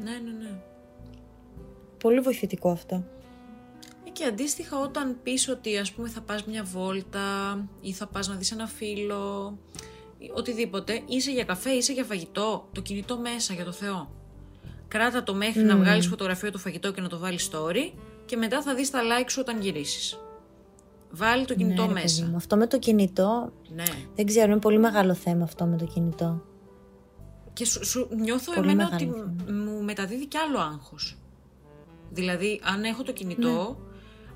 Ναι, 0.03 0.11
ναι, 0.11 0.43
ναι. 0.43 0.49
Πολύ 1.97 2.19
βοηθητικό 2.19 2.69
αυτό. 2.69 3.03
Ε, 4.17 4.19
και 4.19 4.25
αντίστοιχα 4.25 4.79
όταν 4.79 5.17
πεις 5.23 5.49
ότι 5.49 5.77
ας 5.77 5.91
πούμε 5.91 6.07
θα 6.09 6.21
πας 6.21 6.45
μια 6.45 6.63
βόλτα 6.63 7.59
ή 7.81 7.91
θα 7.91 8.07
πας 8.07 8.27
να 8.27 8.35
δεις 8.35 8.51
ένα 8.51 8.67
φίλο, 8.67 9.57
οτιδήποτε, 10.33 11.01
είσαι 11.05 11.31
για 11.31 11.43
καφέ, 11.43 11.69
είσαι 11.69 11.93
για 11.93 12.03
φαγητό, 12.03 12.67
το 12.71 12.81
κινητό 12.81 13.17
μέσα 13.17 13.53
για 13.53 13.65
το 13.65 13.71
Θεό. 13.71 14.11
Κράτα 14.87 15.23
το 15.23 15.33
μέχρι 15.35 15.63
να 15.63 15.77
βγάλεις 15.77 16.07
φωτογραφία 16.07 16.51
του 16.51 16.57
φαγητό 16.59 16.91
και 16.91 17.01
να 17.01 17.07
το 17.07 17.17
βάλεις 17.17 17.49
story 17.51 17.91
και 18.25 18.37
μετά 18.37 18.61
θα 18.61 18.75
δεις 18.75 18.89
τα 18.89 18.99
like 19.01 19.25
σου 19.29 19.39
όταν 19.41 19.61
γυρίσεις. 19.61 20.19
Βάλει 21.11 21.45
το 21.45 21.55
κινητό 21.55 21.81
Ναι, 21.81 21.87
ρε 21.87 21.93
μέσα. 21.93 22.19
παιδί 22.19 22.31
μου. 22.31 22.35
Αυτό 22.37 22.57
με 22.57 22.67
το 22.67 22.79
κινητό, 22.79 23.51
Ναι. 23.75 23.83
δεν 24.15 24.25
ξέρω, 24.25 24.51
είναι 24.51 24.59
πολύ 24.59 24.79
μεγάλο 24.79 25.13
θέμα 25.13 25.43
αυτό 25.43 25.65
με 25.65 25.77
το 25.77 25.85
κινητό. 25.85 26.43
Και 27.53 27.65
σου, 27.65 27.85
σου 27.85 28.07
νιώθω 28.21 28.53
Πολύ 28.53 28.69
εμένα 28.71 28.89
μεγάλο 28.91 29.29
ότι 29.45 29.51
μου 29.51 29.83
μεταδίδει 29.83 30.25
κι 30.27 30.37
άλλο 30.37 30.59
άγχος. 30.59 31.17
Δηλαδή, 32.09 32.61
αν 32.63 32.83
έχω 32.83 33.03
το 33.03 33.11
κινητό, 33.13 33.77
Ναι. 33.79 33.86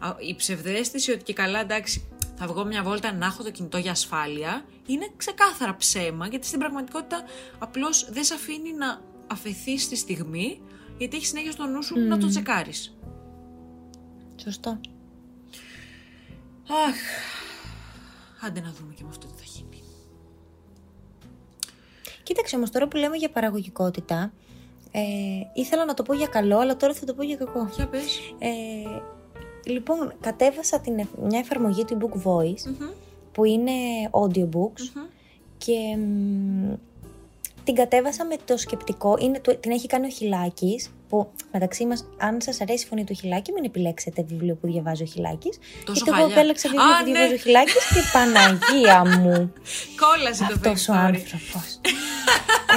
Α, 0.02 0.16
η 0.20 0.36
ψευδέστηση 0.36 1.12
ότι 1.12 1.24
και 1.24 1.34
καλά 1.34 1.60
εντάξει 1.60 2.08
θα 2.36 2.48
βγω 2.48 2.66
μια 2.66 2.84
βόλτα 2.84 3.14
να 3.14 3.26
έχω 3.26 3.44
το 3.44 3.52
κινητό 3.52 3.78
για 3.78 3.92
ασφάλεια, 3.92 4.66
είναι 4.86 5.12
ξεκάθαρα 5.18 5.76
ψέμα, 5.76 6.28
γιατί 6.28 6.48
στην 6.48 6.60
πραγματικότητα 6.60 7.24
απλώς 7.60 8.10
δεν 8.12 8.24
σε 8.24 8.34
αφήνει 8.34 8.74
να 8.74 9.02
αφαιθείς 9.28 9.84
στη 9.84 9.96
στιγμή, 9.96 10.62
γιατί 10.98 11.16
έχει 11.16 11.26
συνέχεια 11.26 11.52
στο 11.52 11.66
νου 11.66 11.84
σου 11.84 12.00
να 12.00 12.18
το 12.18 12.28
τσεκάρεις. 12.28 12.98
Σωστό. 14.36 14.80
Αχ, 16.88 16.96
άντε 18.42 18.60
να 18.60 18.74
δούμε 18.80 18.94
και 18.94 19.04
με 19.04 19.10
αυτό 19.10 19.28
τι 19.28 19.34
θα 19.34 19.44
γίνει. 19.46 19.84
Κοίταξε 22.24 22.56
όμως 22.56 22.70
τώρα 22.70 22.88
που 22.88 22.98
λέμε 22.98 23.18
για 23.18 23.30
παραγωγικότητα, 23.30 24.34
ε, 24.92 25.02
ήθελα 25.54 25.86
να 25.86 25.94
το 25.94 26.04
πω 26.04 26.14
για 26.14 26.28
καλό, 26.28 26.60
αλλά 26.60 26.78
τώρα 26.78 26.94
θα 26.94 27.06
το 27.06 27.14
πω 27.14 27.24
για 27.24 27.36
κακό. 27.36 27.70
Για 27.76 27.88
πες. 27.88 28.20
Ε, 28.40 29.02
λοιπόν, 29.66 30.14
κατέβασα 30.22 30.80
την, 30.80 31.00
εφ- 31.00 31.18
μια 31.30 31.40
εφαρμογή 31.40 31.86
του 31.86 31.98
Book 32.02 32.28
Voice, 32.28 32.64
Μμμ, 32.80 32.90
που 33.32 33.44
είναι 33.46 33.72
audiobooks 34.12 34.84
μμμ. 34.96 35.04
και 35.58 35.96
μ, 35.98 36.74
την 37.64 37.76
κατέβασα 37.76 38.26
με 38.26 38.36
το 38.46 38.58
σκεπτικό, 38.58 39.18
είναι, 39.20 39.40
το- 39.40 39.56
την 39.58 39.72
έχει 39.72 39.88
κάνει 39.88 40.06
ο 40.06 40.10
Χιλάκης, 40.10 40.90
που 41.10 41.28
μεταξύ 41.52 41.86
μας, 41.86 42.06
αν 42.18 42.42
σας 42.42 42.62
αρέσει 42.62 42.84
η 42.86 42.88
φωνή 42.88 43.04
του 43.04 43.14
Χιλάκη, 43.14 43.52
μην 43.52 43.64
επιλέξετε 43.64 44.24
βιβλίο 44.28 44.56
που 44.56 44.68
διαβάζει 44.68 45.04
ο 45.04 45.06
Χιλάκης. 45.06 45.58
Τόσο 45.86 46.04
γιατί 46.04 46.10
εγώ 46.10 46.20
χαλιά. 46.20 46.36
επέλεξα 46.36 46.70
βιβλίο 46.70 46.88
Α, 46.94 46.98
που 46.98 47.06
ναι. 47.06 47.12
διαβάζει 47.12 47.34
ο 47.34 47.38
Χιλάκης 47.38 47.74
και 47.94 48.02
Παναγία 48.14 49.20
μου. 49.20 49.54
Κόλασε 50.02 50.44
το 50.50 50.54
Αυτός 50.54 50.88
ο 50.90 50.94
fake 50.94 50.96
story. 50.96 51.00
άνθρωπος. 51.06 51.80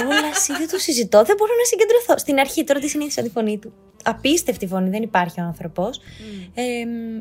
Κόλαση, 0.05 0.53
δεν 0.53 0.69
το 0.69 0.77
συζητώ, 0.77 1.23
δεν 1.23 1.35
μπορώ 1.37 1.51
να 1.61 1.65
συγκεντρωθώ. 1.65 2.17
Στην 2.17 2.39
αρχή 2.39 2.63
τώρα 2.63 2.79
τη 2.79 2.87
συνήθισα 2.87 3.21
τη 3.21 3.29
φωνή 3.29 3.57
του. 3.57 3.73
Απίστευτη 4.05 4.67
φωνή, 4.67 4.89
δεν 4.89 5.01
υπάρχει 5.01 5.41
ο 5.41 5.43
άνθρωπος. 5.43 5.97
Ε, 6.53 6.63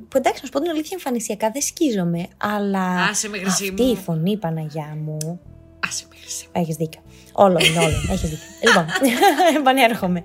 που 0.09 0.17
εντάξει, 0.17 0.41
να 0.41 0.47
σου 0.47 0.53
πω 0.53 0.61
την 0.61 0.71
αλήθεια, 0.71 0.91
εμφανισιακά 0.93 1.51
δεν 1.51 1.63
σκίζομαι, 1.63 2.27
αλλά 2.37 3.05
Άσε 3.11 3.29
με, 3.29 3.39
Χρυσή 3.39 3.69
αυτή 3.69 3.83
μου. 3.83 3.91
η 3.93 3.97
φωνή, 3.97 4.37
Παναγιά 4.37 4.99
μου, 5.05 5.41
Άσε 5.89 6.07
με 6.11 6.17
χρυσή. 6.21 6.49
έχεις 6.53 6.77
δίκιο. 6.77 7.01
Όλο 7.33 7.59
είναι, 7.65 7.79
όλο. 7.79 7.95
Έχεις 8.11 8.29
δίκιο. 8.31 8.45
λοιπόν, 8.65 8.87
επανέρχομαι. 9.61 10.23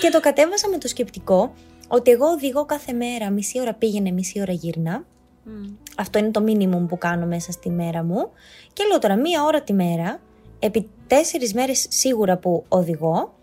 Και 0.00 0.08
το 0.08 0.20
κατέβασα 0.20 0.68
με 0.68 0.78
το 0.78 0.88
σκεπτικό 0.88 1.52
ότι 1.88 2.10
εγώ 2.10 2.26
οδηγώ 2.26 2.64
κάθε 2.64 2.92
μέρα 2.92 3.30
μισή 3.30 3.60
ώρα 3.60 3.74
πήγαινε, 3.74 4.10
μισή 4.10 4.40
ώρα 4.40 4.52
γύρνα. 4.52 5.04
Μμ. 5.44 5.64
Αυτό 5.96 6.18
είναι 6.18 6.30
το 6.30 6.44
minimum 6.46 6.88
που 6.88 6.98
κάνω 6.98 7.26
μέσα 7.26 7.52
στη 7.52 7.70
μέρα 7.70 8.02
μου. 8.02 8.30
Και 8.72 8.84
λέω 8.88 8.98
τώρα 8.98 9.16
μία 9.16 9.42
ώρα 9.42 9.62
τη 9.62 9.72
μέρα, 9.72 10.20
επί 10.58 10.88
τέσσερις 11.06 11.54
μέρες 11.54 11.86
σίγουρα 11.88 12.36
που 12.36 12.64
οδηγώ, 12.68 13.34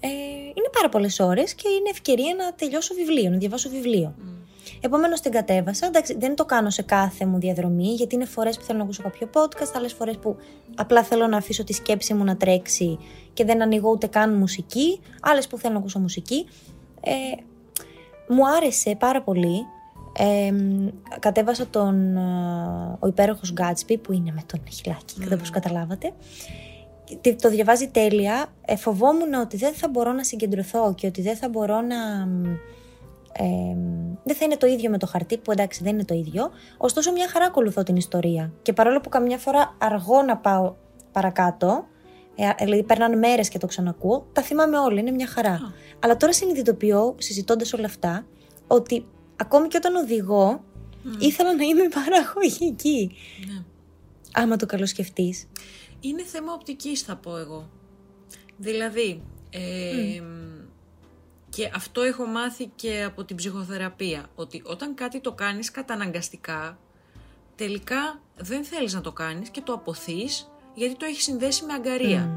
ε, 0.00 0.08
είναι 0.54 0.70
πάρα 0.72 0.88
πολλές 0.88 1.20
ώρες 1.20 1.54
και 1.54 1.68
είναι 1.68 1.88
ευκαιρία 1.90 2.34
να 2.34 2.54
τελειώσω 2.54 2.94
βιβλίο, 2.94 3.30
να 3.30 3.36
διαβάσω 3.36 3.68
βιβλίο. 3.68 4.14
Μμ. 4.18 4.40
Επομένως 4.80 5.20
την 5.20 5.32
κατέβασα. 5.32 5.86
Εντάξει, 5.86 6.16
δεν 6.18 6.34
το 6.34 6.44
κάνω 6.44 6.70
σε 6.70 6.82
κάθε 6.82 7.26
μου 7.26 7.38
διαδρομή, 7.38 7.94
γιατί 7.94 8.14
είναι 8.14 8.24
φορές 8.24 8.56
που 8.56 8.62
θέλω 8.62 8.78
να 8.78 8.84
ακούσω 8.84 9.02
κάποιο 9.02 9.30
podcast, 9.32 9.72
άλλες 9.76 9.92
φορές 9.92 10.16
που 10.16 10.36
απλά 10.74 11.02
θέλω 11.02 11.26
να 11.26 11.36
αφήσω 11.36 11.64
τη 11.64 11.72
σκέψη 11.72 12.14
μου 12.14 12.24
να 12.24 12.36
τρέξει 12.36 12.98
και 13.32 13.44
δεν 13.44 13.62
ανοίγω 13.62 13.90
ούτε 13.90 14.06
καν 14.06 14.34
μουσική, 14.34 15.00
άλλες 15.20 15.46
που 15.46 15.58
θέλω 15.58 15.72
να 15.72 15.78
ακούσω 15.78 15.98
μουσική. 15.98 16.46
Ε, 17.00 17.12
μου 18.28 18.48
άρεσε 18.48 18.96
πάρα 18.98 19.22
πολύ. 19.22 19.66
Ε, 20.18 20.52
κατέβασα 21.18 21.66
τον 21.66 22.16
ε, 22.16 22.96
ο 22.98 23.06
υπέροχος 23.06 23.52
Gatsby 23.56 23.96
που 24.02 24.12
είναι 24.12 24.32
με 24.32 24.42
τον 24.46 24.60
χιλάκι, 24.72 25.14
mm. 25.20 25.34
όπως 25.34 25.50
καταλάβατε. 25.50 26.12
Τι- 27.20 27.34
Το 27.34 27.48
διαβάζει 27.50 27.88
τέλεια. 27.88 28.46
Ε, 28.64 28.76
φοβόμουν 28.76 29.34
ότι 29.34 29.56
δεν 29.56 29.72
θα 29.72 29.88
μπορώ 29.88 30.12
να 30.12 30.24
συγκεντρωθώ 30.24 30.94
και 30.94 31.06
ότι 31.06 31.22
δεν 31.22 31.36
θα 31.36 31.48
μπορώ 31.48 31.80
να... 31.80 31.96
Ε, 33.32 33.76
δεν 34.24 34.36
θα 34.36 34.44
είναι 34.44 34.56
το 34.56 34.66
ίδιο 34.66 34.90
με 34.90 34.98
το 34.98 35.06
χαρτί, 35.06 35.38
που 35.38 35.52
εντάξει 35.52 35.82
δεν 35.82 35.92
είναι 35.94 36.04
το 36.04 36.14
ίδιο. 36.14 36.50
Ωστόσο, 36.76 37.12
μια 37.12 37.28
χαρά 37.28 37.44
ακολουθώ 37.44 37.82
την 37.82 37.96
ιστορία. 37.96 38.52
Και 38.62 38.72
παρόλο 38.72 39.00
που 39.00 39.08
καμιά 39.08 39.38
φορά 39.38 39.74
αργώ 39.78 40.22
να 40.22 40.36
πάω 40.36 40.74
παρακάτω, 41.12 41.84
ε, 42.36 42.64
δηλαδή 42.64 42.82
περνάνε 42.82 43.16
μέρες 43.16 43.48
και 43.48 43.58
το 43.58 43.66
ξανακούω, 43.66 44.26
τα 44.32 44.42
θυμάμαι 44.42 44.78
όλα, 44.78 45.00
είναι 45.00 45.10
μια 45.10 45.26
χαρά. 45.26 45.60
Αλλά 46.00 46.16
τώρα 46.16 46.32
συνειδητοποιώ, 46.32 47.14
συζητώντας 47.18 47.72
όλα 47.72 47.86
αυτά, 47.86 48.26
ότι 48.66 49.06
ακόμη 49.36 49.68
και 49.68 49.76
όταν 49.76 49.94
οδηγώ, 49.94 50.64
ήθελα 51.18 51.54
να 51.54 51.62
είμαι 51.64 51.88
παραγωγική. 52.04 53.10
Ναι. 53.46 53.62
Άμα 54.32 54.56
το 54.56 54.66
καλοσκεφτεί. 54.66 55.34
Είναι 56.00 56.22
θέμα 56.22 56.52
οπτικής 56.52 57.02
θα 57.02 57.16
πω 57.16 57.36
εγώ. 57.36 57.70
Δηλαδή, 58.56 59.22
ε, 59.50 60.22
και 61.48 61.70
αυτό 61.74 62.00
έχω 62.00 62.26
μάθει 62.26 62.66
και 62.74 63.02
από 63.02 63.24
την 63.24 63.36
ψυχοθεραπεία, 63.36 64.30
ότι 64.34 64.62
όταν 64.64 64.94
κάτι 64.94 65.20
το 65.20 65.32
κάνεις 65.32 65.70
καταναγκαστικά, 65.70 66.78
τελικά 67.56 68.20
δεν 68.36 68.64
θέλεις 68.64 68.94
να 68.94 69.00
το 69.00 69.12
κάνεις 69.12 69.48
και 69.48 69.60
το 69.60 69.72
αποθείς 69.72 70.50
γιατί 70.74 70.96
το 70.96 71.04
έχεις 71.04 71.22
συνδέσει 71.22 71.64
με 71.64 71.72
αγκαρία. 71.72 72.30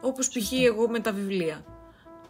Όπως 0.00 0.28
π.χ. 0.28 0.52
εγώ 0.52 0.88
με 0.88 1.00
τα 1.00 1.12
βιβλία. 1.12 1.64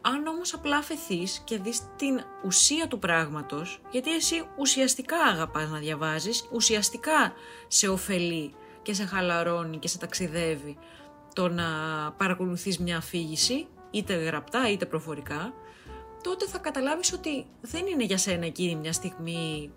Αν 0.01 0.27
όμως 0.27 0.55
απλά 0.55 0.77
αφαιθείς 0.77 1.43
και 1.45 1.59
δεις 1.59 1.81
την 1.97 2.21
ουσία 2.45 2.89
του 2.89 2.99
πράγματος, 2.99 3.81
γιατί 3.91 4.15
εσύ 4.15 4.49
ουσιαστικά 4.59 5.17
αγαπάς 5.17 5.71
να 5.71 5.79
διαβάζεις, 5.79 6.49
ουσιαστικά 6.53 7.33
σε 7.69 7.89
ωφελεί 7.89 8.55
και 8.83 8.95
σε 8.95 9.05
χαλαρώνει 9.05 9.77
και 9.79 9.89
σε 9.89 9.99
ταξιδεύει 9.99 10.77
το 11.35 11.49
να 11.49 11.65
παρακολουθείς 12.17 12.79
μια 12.79 12.97
αφήγηση, 12.97 13.67
είτε 13.91 14.15
γραπτά 14.15 14.71
είτε 14.71 14.87
προφορικά, 14.87 15.53
τότε 16.23 16.47
θα 16.47 16.59
καταλάβεις 16.59 17.13
ότι 17.13 17.47
δεν 17.61 17.87
είναι 17.87 18.05
για 18.05 18.19
σένα 18.19 18.47
εκείνη 18.47 18.77
μια 18.77 18.93
στιγμή 18.93 19.71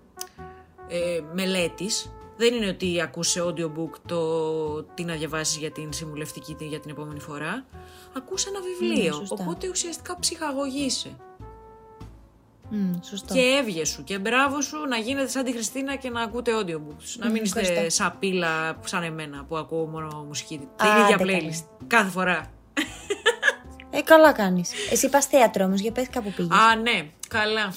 ε, 0.88 1.20
μελέτης. 1.34 2.10
Δεν 2.38 2.54
είναι 2.54 2.68
ότι 2.68 3.02
ακούς 3.02 3.30
σε 3.30 3.42
audiobook 3.44 3.90
το 4.08 4.84
τι 4.84 5.04
να 5.04 5.16
διαβάσεις 5.16 5.58
για 5.58 5.72
την 5.72 5.94
συμβουλευτική 5.94 6.54
τι- 6.54 6.66
για 6.68 6.80
την 6.80 6.90
επόμενη 6.92 7.20
φορά. 7.20 7.66
Ακούς 8.18 8.46
ένα 8.46 8.60
βιβλίο, 8.62 9.14
σωστά. 9.14 9.36
οπότε 9.40 9.70
ουσιαστικά 9.70 10.20
ψυχαγωγείσαι. 10.20 11.18
Mm, 12.72 13.00
σωστό. 13.02 13.34
Και 13.34 13.40
έβγε 13.60 13.86
σου 13.86 14.04
και 14.04 14.20
μπράβο 14.20 14.62
σου 14.62 14.78
να 14.90 14.98
γίνετε 14.98 15.28
σαν 15.28 15.44
τη 15.44 15.52
Χριστίνα 15.52 15.96
και 15.96 16.10
να 16.10 16.22
ακούτε 16.22 16.52
audiobooks. 16.60 17.16
Να 17.18 17.30
μην 17.30 17.44
είστε 17.44 17.60
ευχαριστώ. 17.60 18.04
σαν 18.04 18.16
πύλα 18.20 18.78
σαν 18.86 19.04
εμένα 19.04 19.44
που 19.44 19.58
ακούω 19.58 19.86
μόνο 19.86 20.24
μουσική. 20.28 20.58
Την 20.58 20.68
Άντε 20.78 21.02
ίδια 21.02 21.18
καλά. 21.18 21.32
playlist. 21.40 21.66
Κάθε 21.88 22.10
φορά. 22.10 22.52
Ε, 23.90 24.02
καλά 24.02 24.32
κάνεις. 24.32 24.72
Εσύ 24.92 25.10
πας 25.10 25.26
θέατρο 25.26 25.66
όμως, 25.66 25.80
για 25.80 25.92
πες 25.92 26.10
κάπου 26.10 26.32
πήγες. 26.32 26.58
Α, 26.58 26.76
ναι, 26.76 27.10
καλά. 27.28 27.74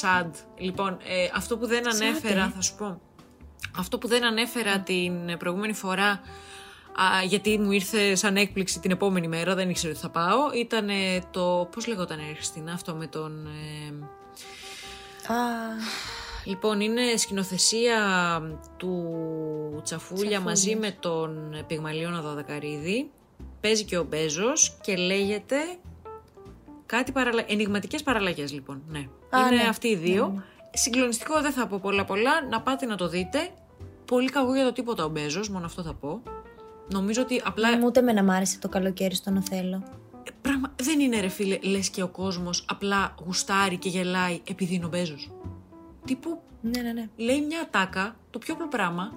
Sad. 0.00 0.30
Λοιπόν, 0.58 0.92
ε, 0.92 1.28
αυτό 1.34 1.58
που 1.58 1.66
δεν 1.66 1.88
ανέφερα, 1.88 2.44
ε. 2.44 2.52
θα 2.54 2.60
σου 2.60 2.74
πω. 2.74 3.00
Αυτό 3.78 3.98
που 3.98 4.08
δεν 4.08 4.24
ανέφερα 4.24 4.80
την 4.80 5.36
προηγούμενη 5.38 5.72
φορά, 5.72 6.20
α, 6.94 7.22
γιατί 7.24 7.58
μου 7.58 7.70
ήρθε 7.72 8.14
σαν 8.14 8.36
έκπληξη 8.36 8.80
την 8.80 8.90
επόμενη 8.90 9.28
μέρα, 9.28 9.54
δεν 9.54 9.70
ήξερα 9.70 9.92
ότι 9.92 10.00
θα 10.00 10.08
πάω, 10.08 10.38
ήταν 10.54 10.88
το. 11.30 11.68
Πώς 11.72 11.86
λεγόταν 11.86 12.18
η 12.18 12.34
Χριστίνα, 12.34 12.72
αυτό 12.72 12.94
με 12.94 13.06
τον. 13.06 13.46
ε, 13.46 14.04
Α, 15.32 15.36
Λοιπόν, 16.44 16.80
είναι 16.80 17.16
σκηνοθεσία 17.16 17.98
του 18.76 18.90
Τσαφούλια, 19.82 19.82
Τσαφούλια. 19.82 20.40
μαζί 20.40 20.76
με 20.76 20.96
τον 21.00 21.54
Πυγμαλίωνα 21.66 22.20
Δωδεκαρίδη. 22.20 23.10
Παίζει 23.60 23.84
και 23.84 23.98
ο 23.98 24.04
Μπέζος 24.04 24.76
και 24.80 24.96
λέγεται 24.96 25.56
κάτι 26.86 27.12
παραλα... 27.12 27.44
ενηγματικές 27.48 28.02
παραλλαγές 28.02 28.52
λοιπόν. 28.52 28.82
Ναι. 28.88 28.98
Α, 29.30 29.38
είναι 29.46 29.62
ναι. 29.62 29.68
αυτοί 29.68 29.88
οι 29.88 29.96
δύο. 29.96 30.42
Συγκλονιστικό 30.72 31.40
δεν 31.40 31.52
θα 31.52 31.66
πω 31.66 31.78
πολλά 31.82 32.04
πολλά, 32.04 32.46
να 32.50 32.60
πάτε 32.60 32.86
να 32.86 32.96
το 32.96 33.08
δείτε. 33.08 33.48
Πολύ 34.04 34.30
κακό 34.30 34.54
για 34.54 34.64
το 34.64 34.72
τίποτα 34.72 35.04
ο 35.04 35.08
Μπέζος, 35.08 35.48
μόνο 35.48 35.66
αυτό 35.66 35.82
θα 35.82 35.94
πω. 35.94 36.22
Νομίζω 36.88 37.22
ότι 37.22 37.42
απλά 37.44 37.78
μου 37.78 37.86
ούτε 37.86 38.00
με 38.00 38.12
να 38.12 38.22
μ' 38.22 38.30
άρεσε 38.30 38.58
το 38.58 38.68
καλοκαίρι 38.68 39.14
στον 39.14 39.36
Οθέλο. 39.36 39.82
ε, 40.24 40.30
Πράγμα, 40.42 40.72
δεν 40.82 41.00
είναι 41.00 41.20
ρε 41.20 41.28
φίλε, 41.28 41.58
λες 41.62 41.88
και 41.88 42.02
ο 42.02 42.08
κόσμος 42.08 42.64
απλά 42.68 43.14
γουστάρει 43.24 43.76
και 43.76 43.88
γελάει 43.88 44.40
επειδή 44.50 44.74
είναι 44.74 44.84
ο 44.84 44.88
Μπέζος. 44.88 45.30
Τύπου 46.04 46.40
Ναι, 46.60 46.80
ναι, 46.82 46.92
ναι. 46.92 47.08
λέει 47.16 47.40
μια 47.40 47.68
τάκα, 47.70 48.16
το 48.30 48.38
πιο 48.38 48.54
απλό 48.54 48.68
πράγμα, 48.68 49.12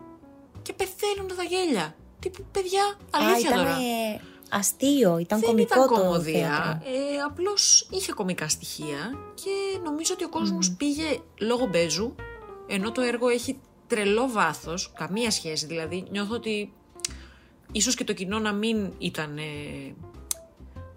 και 0.62 0.74
πεθαίνουν 0.74 1.28
τα 1.38 1.44
γέλια. 1.44 1.96
Τύπου, 2.20 2.46
παιδιά, 2.52 2.84
Α, 2.84 2.98
αλήθεια 3.12 3.50
ήταν 3.50 3.64
τώρα. 3.64 3.70
ε, 3.76 4.22
αστείο, 4.52 5.18
ήταν 5.18 5.40
Δεν 5.40 5.50
κωμικό 5.50 5.74
ήταν 5.76 5.88
το 5.88 5.94
κομμωδία, 6.02 6.48
θέατρο. 6.50 6.90
ε, 6.90 7.18
απλώς 7.26 7.88
είχε 7.92 8.12
κομικά 8.12 8.50
στοιχεία 8.50 9.14
και 9.34 9.80
νομίζω 9.84 10.14
ότι 10.14 10.24
ο 10.24 10.30
κόσμος 10.30 10.70
Mm. 10.72 10.76
πήγε 10.78 11.20
λόγω 11.40 11.66
μπέζου, 11.66 12.16
ενώ 12.68 12.92
το 12.92 13.02
έργο 13.02 13.28
έχει 13.28 13.60
τρελό 13.88 14.30
βάθος, 14.30 14.92
καμία 14.96 15.32
σχέση 15.32 15.66
δηλαδή, 15.66 16.06
νιώθω 16.12 16.36
ότι 16.36 16.74
ίσως 17.78 17.96
και 17.96 18.04
το 18.04 18.14
κοινό 18.14 18.40
να 18.40 18.54
μην 18.54 18.92
ήταν, 18.98 19.38
ε, 19.38 19.42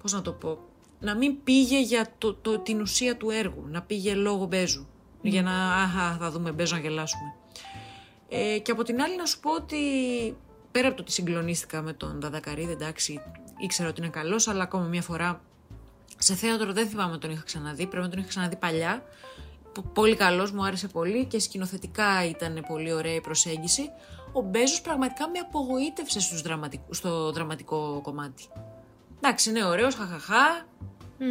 πώς 0.03 0.13
να 0.13 0.23
το 0.23 0.33
πω, 0.33 0.59
να 1.01 1.15
μην 1.15 1.43
πήγε 1.45 1.81
για 1.81 2.09
το, 2.19 2.35
το, 2.35 2.59
την 2.59 2.81
ουσία 2.81 3.17
του 3.17 3.31
έργου, 3.31 3.65
να 3.69 3.83
πήγε 3.83 4.15
λόγω 4.15 4.45
μπέζου, 4.45 4.87
για 5.23 5.43
να 5.43 5.75
αχα, 5.75 6.17
θα 6.21 6.31
δούμε 6.31 6.53
μπέζο 6.53 6.75
να 6.75 6.81
γελάσουμε. 6.81 7.35
Ε, 8.29 8.59
και 8.59 8.73
από 8.73 8.83
την 8.83 9.01
άλλη 9.03 9.17
να 9.17 9.27
σου 9.27 9.41
πω 9.41 9.55
ότι 9.55 9.77
πέρα 10.71 10.87
από 10.87 10.97
το 10.97 11.03
ότι 11.03 11.13
συγκλονίστηκα 11.13 11.83
με 11.83 11.93
τον 11.93 12.21
Δαδακαρίδη, 12.21 12.73
εντάξει, 12.73 13.21
ήξερα 13.59 13.89
ότι 13.89 14.01
είναι 14.01 14.11
καλός, 14.11 14.49
αλλά 14.49 14.63
ακόμα 14.63 14.85
μια 14.85 15.03
φορά 15.03 15.41
σε 16.19 16.35
θέατρο 16.35 16.73
δεν 16.73 16.89
θυμάμαι 16.89 17.19
τον 17.19 17.31
είχα 17.31 17.43
ξαναδεί, 17.43 17.87
πρέπει 17.87 18.05
να 18.05 18.11
τον 18.11 18.19
είχα 18.19 18.29
ξαναδεί 18.29 18.57
παλιά. 18.57 19.05
Π- 19.73 19.87
Πολύ 19.95 20.17
καλός, 20.17 20.51
μου 20.51 20.65
άρεσε 20.65 20.89
πολύ 20.89 21.25
και 21.25 21.39
σκηνοθετικά 21.39 22.25
ήταν 22.29 22.65
πολύ 22.69 22.93
ωραία 22.93 23.15
η 23.15 23.21
προσέγγιση. 23.21 23.91
Ο 24.33 24.41
Μπέζος 24.41 24.81
πραγματικά 24.81 25.29
με 25.29 25.39
απογοήτευσε 25.39 26.21
στους 26.21 26.43
δραματικ- 26.43 26.95
στο 26.95 27.33
δραματικό 27.33 28.01
κομμάτι. 28.03 28.45
Εντάξει, 29.17 29.51
είναι 29.51 29.65
ωραίος, 29.65 29.95
χαχαχά. 29.95 30.67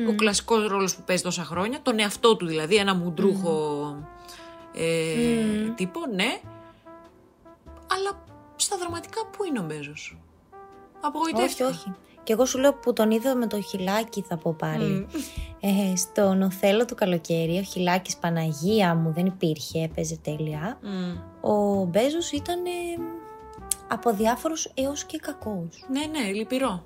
Ο 0.10 0.16
κλασικός 0.16 0.68
ρόλος 0.68 0.96
που 0.96 1.04
παίζει 1.04 1.24
τόσα 1.24 1.44
χρόνια, 1.44 1.82
τον 1.82 2.00
εαυτό 2.00 2.36
του 2.36 2.46
δηλαδή, 2.46 2.76
ένα 2.76 2.96
μουντρούχο 2.96 3.96
ε, 4.74 5.70
τύπο, 5.76 6.00
ναι. 6.16 6.40
Αλλά 7.92 8.24
στα 8.56 8.78
δραματικά 8.78 9.26
πού 9.26 9.44
είναι 9.44 9.60
ο 9.60 9.64
Μπέζος; 9.64 10.18
Όχι, 10.52 10.98
Απογοητεύτηκα. 11.02 11.68
όχι. 11.68 11.94
Και 12.24 12.34
εγώ 12.34 12.46
σου 12.46 12.58
λέω 12.60 12.74
που 12.74 12.94
τον 12.94 13.12
είδα 13.12 13.36
με 13.36 13.48
το 13.48 13.62
χιλάκι 13.62 14.22
θα 14.28 14.38
πω 14.38 14.56
πάλι. 14.60 15.08
Ε, 15.60 15.96
στον 15.96 16.42
Οθέλο 16.42 16.86
του 16.86 16.96
καλοκαίρι, 16.96 17.58
ο 17.58 17.62
χιλάκης 17.62 18.18
Παναγία 18.18 18.96
μου 18.96 19.12
δεν 19.14 19.26
υπήρχε, 19.26 19.84
έπαιζε 19.84 20.18
τέλεια. 20.22 20.80
Μμ. 20.82 21.50
Ο 21.52 21.84
Μπέζος 21.86 22.32
ήταν 22.32 22.66
ε, 22.66 22.70
από 23.88 24.12
διάφορους 24.14 24.72
έως 24.74 25.04
και 25.04 25.18
κακός. 25.18 25.86
Ναι, 25.92 26.20
ναι, 26.20 26.32
λυπηρό. 26.32 26.84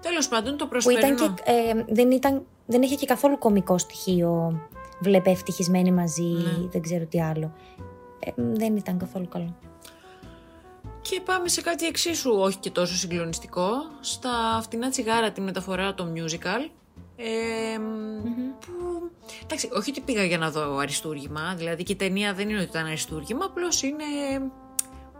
Τέλος 0.00 0.28
πάντων, 0.28 0.56
το 0.56 0.66
Που 0.66 0.90
ήταν 0.90 1.14
προσπερινό. 1.14 1.34
και, 1.34 1.42
ε, 1.80 1.84
δεν, 1.94 2.10
ήταν, 2.10 2.42
δεν 2.66 2.82
είχε 2.82 2.94
και 2.94 3.06
καθόλου 3.06 3.38
κωμικό 3.38 3.78
στοιχείο. 3.78 4.60
Βλέπε 5.00 5.30
ευτυχισμένοι 5.30 5.92
μαζί, 5.92 6.22
Ναι. 6.22 6.68
δεν 6.70 6.82
ξέρω 6.82 7.04
τι 7.04 7.22
άλλο. 7.22 7.52
Ε, 8.18 8.30
δεν 8.36 8.76
ήταν 8.76 8.98
καθόλου 8.98 9.28
καλό. 9.28 9.56
Και 11.10 11.20
πάμε 11.20 11.48
σε 11.48 11.60
κάτι 11.60 11.86
εξίσου 11.86 12.30
όχι 12.30 12.56
και 12.58 12.70
τόσο 12.70 12.94
συγκλονιστικό. 12.94 13.70
Στα 14.00 14.60
φτηνά 14.62 14.90
τσιγάρα 14.90 15.32
τη 15.32 15.40
μεταφορά 15.40 15.94
το 15.94 16.12
musical. 16.14 16.70
Ε, 17.16 17.78
Που. 18.60 19.10
Εντάξει, 19.42 19.68
όχι 19.72 19.90
ότι 19.90 20.00
πήγα 20.00 20.24
για 20.24 20.38
να 20.38 20.50
δω 20.50 20.76
αριστούργημα. 20.76 21.54
Δηλαδή 21.56 21.82
και 21.82 21.92
η 21.92 21.96
ταινία 21.96 22.34
δεν 22.34 22.48
είναι 22.48 22.58
ότι 22.58 22.68
ήταν 22.68 22.86
αριστούργημα, 22.86 23.44
απλώς 23.44 23.82
είναι 23.82 24.04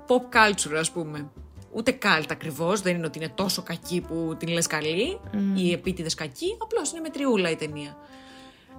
pop 0.07 0.37
culture, 0.37 0.75
ας 0.79 0.91
πούμε. 0.91 1.31
Ούτε 1.73 1.99
cult 2.03 2.27
ακριβώς, 2.31 2.81
δεν 2.81 2.95
είναι 2.97 3.07
ότι 3.07 3.19
είναι 3.19 3.33
τόσο 3.35 3.63
κακή 3.63 4.01
που 4.01 4.37
την 4.39 4.49
λες 4.49 4.67
καλή 4.67 5.21
ή 5.55 5.73
επίτηδες 5.73 6.15
κακή, 6.15 6.57
απλώς 6.63 6.91
είναι 6.91 7.01
μετριούλα 7.01 7.51
η 7.51 7.57
ταινία. 7.57 7.97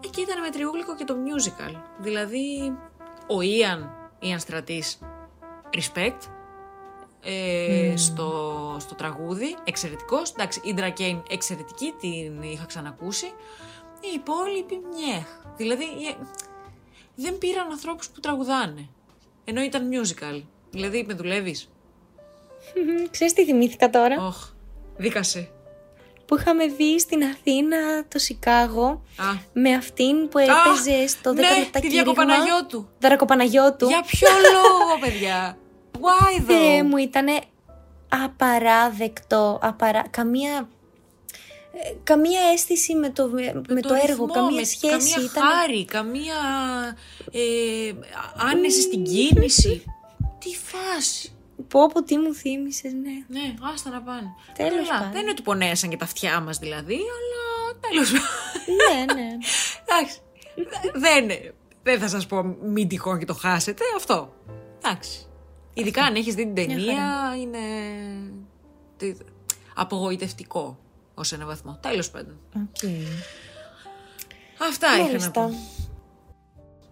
Εκεί 0.04 0.22
ήταν 0.22 0.42
μετριούλικο 0.42 0.96
και 0.96 1.04
το 1.04 1.14
musical. 1.14 1.76
Δηλαδή, 2.00 2.78
ο 3.28 3.42
Ιαν, 3.42 4.10
Ιαν 4.20 4.40
Στρατής, 4.40 5.00
respect, 5.74 6.37
ε, 7.30 7.94
στο, 7.98 8.76
στο 8.80 8.96
τραγούδι, 8.96 9.56
εξαιρετικός. 9.64 10.32
Εντάξει, 10.32 10.62
η 10.64 10.74
Ντρακέιν 10.74 11.24
εξαιρετική, 11.30 11.94
την 12.00 12.42
είχα 12.42 12.66
ξανακούσει. 12.66 13.26
Οι 14.00 14.14
υπόλοιποι, 14.16 14.82
νιέχ. 14.96 15.28
Δηλαδή, 15.58 15.84
ε, 15.84 16.14
δεν 17.16 17.38
πήραν 17.38 17.72
ανθρώπους 17.72 18.10
που 18.10 18.20
τραγουδάνε. 18.20 18.90
Ενώ 19.44 19.62
ήταν 19.62 19.90
musical. 19.92 20.44
Δηλαδή, 20.70 21.04
με 21.08 21.14
δουλεύεις; 21.14 21.70
Ξέρεις 23.12 23.34
τι 23.34 23.46
θυμήθηκα 23.46 23.90
τώρα; 23.90 24.26
Όχ, 24.26 24.50
δίκασε. 24.98 25.52
Που 26.26 26.38
είχαμε 26.38 26.68
δει 26.68 27.00
στην 27.00 27.24
Αθήνα 27.24 28.06
το 28.08 28.20
Σικάγο 28.20 28.88
Α, 29.18 29.26
με 29.54 29.74
αυτήν 29.74 30.30
που 30.30 30.38
έπαιζε 30.38 31.08
στο 31.08 31.32
10 31.32 31.34
ναι, 31.34 31.42
λεπτά 31.42 31.80
τη 31.80 31.88
κήρυγμα. 31.88 32.04
Διακοπαναγιώτου. 32.04 32.90
Δρακοπαναγιώτου. 33.00 33.88
Για 33.88 34.02
ποιο 34.02 34.28
λόγο, 34.54 35.00
παιδιά; 35.00 35.58
Why 36.02 36.42
Θεέ 36.48 36.82
though? 36.82 36.86
μου 36.86 36.98
ήταν 36.98 37.26
απαράδεκτο. 38.10 39.60
Απαρά... 39.62 40.04
Καμία... 40.10 40.70
ε, 41.74 41.94
Καμία 42.04 42.40
αίσθηση 42.54 42.96
με 42.96 43.10
το, 43.10 43.30
με 43.68 43.82
το, 43.82 43.94
έργο, 43.94 44.06
ρυθμό, 44.06 44.32
καμία 44.32 44.60
με 44.60 44.64
σχέση. 44.64 45.12
Καμία 45.12 45.30
ήταν... 45.32 45.44
χάρη, 45.44 45.86
καμία 45.86 46.36
ε, 47.32 47.92
άνεση 48.52 48.82
στην 48.82 49.04
κίνηση. 49.04 49.84
Τι 50.40 50.50
φάση. 50.56 51.32
Πω 51.68 51.88
πω 51.88 52.04
τι 52.04 52.18
μου 52.18 52.34
θύμισες, 52.34 52.94
ναι. 52.94 53.40
Ναι, 53.40 53.54
άστα 53.74 53.90
να 53.90 54.02
πάνε. 54.02 54.28
Τέλος 54.54 54.88
Καλά, 54.88 55.00
πάντων. 55.00 55.12
Δεν 55.12 55.22
είναι 55.22 55.30
ότι 55.30 55.42
πονέσαν 55.42 55.90
και 55.90 55.98
τα 55.98 56.06
αυτιά 56.06 56.40
μας 56.40 56.58
δηλαδή, 56.58 56.94
αλλά 56.94 57.80
τέλος 57.80 58.12
πάντων. 58.12 58.26
ναι, 58.78 59.14
ναι. 59.14 59.28
Εντάξει. 59.84 60.20
δεν, 60.94 61.54
δεν 61.84 62.00
θα 62.00 62.08
σας 62.08 62.26
πω 62.28 62.44
μην 62.62 62.88
τυχόν 62.88 63.20
και 63.20 63.26
το 63.26 63.34
χάσετε, 63.34 63.84
αυτό. 63.96 64.34
Εντάξει. 64.78 65.27
Ειδικά 65.80 66.04
αν 66.04 66.16
έχεις 66.16 66.36
δει 66.36 66.44
την 66.44 66.54
ταινία, 66.56 67.36
είναι 67.42 67.60
τι- 68.98 69.16
απογοητευτικό 69.76 70.78
ως 71.14 71.32
ένα 71.32 71.46
βαθμό. 71.46 71.78
Τέλος 71.82 72.10
πάντων. 72.10 72.40
Οκ. 72.56 72.90
Αυτά 74.70 74.88
είχα 74.88 74.98
να 74.98 75.04
Μάλιστα. 75.08 75.32
πω. 75.32 75.52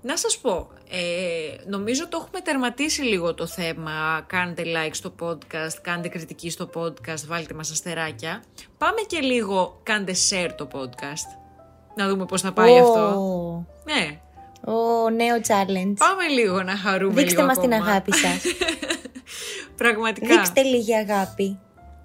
Να 0.01 0.17
σας 0.17 0.37
πω, 0.37 0.67
ε, 0.89 1.69
νομίζω 1.69 2.07
το 2.07 2.17
έχουμε 2.21 2.39
τερματίσει 2.41 3.01
λίγο 3.01 3.33
το 3.33 3.47
θέμα. 3.47 4.23
Κάντε 4.27 4.63
like 4.65 4.89
στο 4.93 5.13
podcast, 5.21 5.73
κάντε 5.81 6.07
κριτική 6.07 6.49
στο 6.49 6.69
podcast, 6.75 7.23
βάλτε 7.27 7.53
μας 7.53 7.71
αστεράκια. 7.71 8.43
Πάμε 8.77 9.01
και 9.07 9.19
λίγο, 9.19 9.79
κάντε 9.83 10.13
share 10.29 10.49
το 10.57 10.67
podcast. 10.73 11.39
Να 11.95 12.07
δούμε 12.09 12.25
πώς 12.25 12.41
θα 12.41 12.53
πάει 12.53 12.79
αυτό. 12.79 13.01
Ω, 13.19 13.65
Ναι, 13.83 14.19
Ω, 14.65 15.09
νέο 15.09 15.35
challenge. 15.35 15.93
πάμε 15.97 16.27
λίγο 16.33 16.63
να 16.63 16.75
χαρούμε 16.77 17.13
Δείξτε 17.13 17.35
λίγο 17.35 17.47
μας 17.47 17.59
την 17.59 17.73
ακόμα. 17.73 17.89
αγάπη 17.91 18.13
σας. 18.13 18.41
Πραγματικά. 19.81 20.27
Δείξτε 20.27 20.61
λίγη 20.61 20.95
αγάπη. 20.95 21.59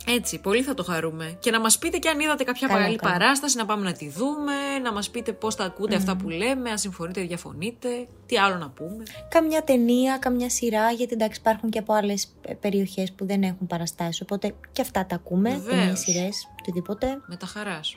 Έτσι, 0.07 0.39
πολύ 0.41 0.63
θα 0.63 0.75
το 0.75 0.83
χαρούμε. 0.83 1.37
Και 1.41 1.51
να 1.51 1.61
μας 1.61 1.79
πείτε 1.79 1.99
και 1.99 2.09
αν 2.09 2.21
είδατε 2.21 2.45
κάποια 2.45 2.69
Καλά 2.69 2.85
άλλη 2.85 2.97
κάνετε. 2.97 3.19
παράσταση, 3.19 3.57
να 3.57 3.67
πάμε 3.67 3.85
να 3.85 3.93
τη 3.93 4.09
δούμε, 4.09 4.53
να 4.83 4.93
μας 4.93 5.11
πείτε 5.11 5.33
πώς 5.33 5.55
τα 5.57 5.65
ακούτε 5.65 5.97
αυτά 5.97 6.17
που 6.17 6.29
λέμε, 6.29 6.71
αν 6.71 6.79
συμφωνείτε, 6.79 7.21
διαφωνείτε, 7.21 7.89
τι 8.27 8.39
άλλο 8.39 8.57
να 8.57 8.69
πούμε. 8.71 9.03
Καμιά 9.29 9.63
ταινία, 9.65 10.19
καμιά 10.19 10.51
σειρά, 10.51 10.91
γιατί 10.91 11.13
εντάξει 11.13 11.41
υπάρχουν 11.41 11.71
και 11.71 11.79
από 11.79 11.93
άλλες 11.93 12.35
περιοχές 12.61 13.13
που 13.13 13.27
δεν 13.27 13.43
έχουν 13.43 13.67
παραστάσεις. 13.67 14.21
Οπότε 14.21 14.55
και 14.73 14.81
αυτά 14.83 15.07
τα 15.07 15.15
ακούμε. 15.15 15.51
Βεβαίως. 15.51 15.67
Ταινίες, 15.79 15.99
σειρές, 15.99 16.49
οτιδήποτε. 16.61 17.21
Με 17.27 17.37
τα 17.37 17.47
χαράς. 17.47 17.97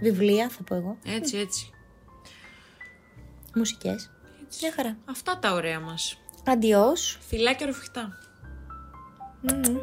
Βιβλία, 0.00 0.48
θα 0.48 0.62
πω 0.62 0.74
εγώ. 0.74 0.96
Έτσι, 1.06 1.36
έτσι. 1.36 1.68
Μουσικές. 3.54 4.10
Μια 4.60 4.72
χαρά. 4.72 4.96
Αυτά 5.04 5.38
τα 5.38 5.52
ωραία 5.52 5.80
μας. 5.80 6.18
Αντιό. 6.46 6.92
Φιλάκια 7.28 7.66
ροφιχτά. 7.66 8.18
Mm. 9.48 9.76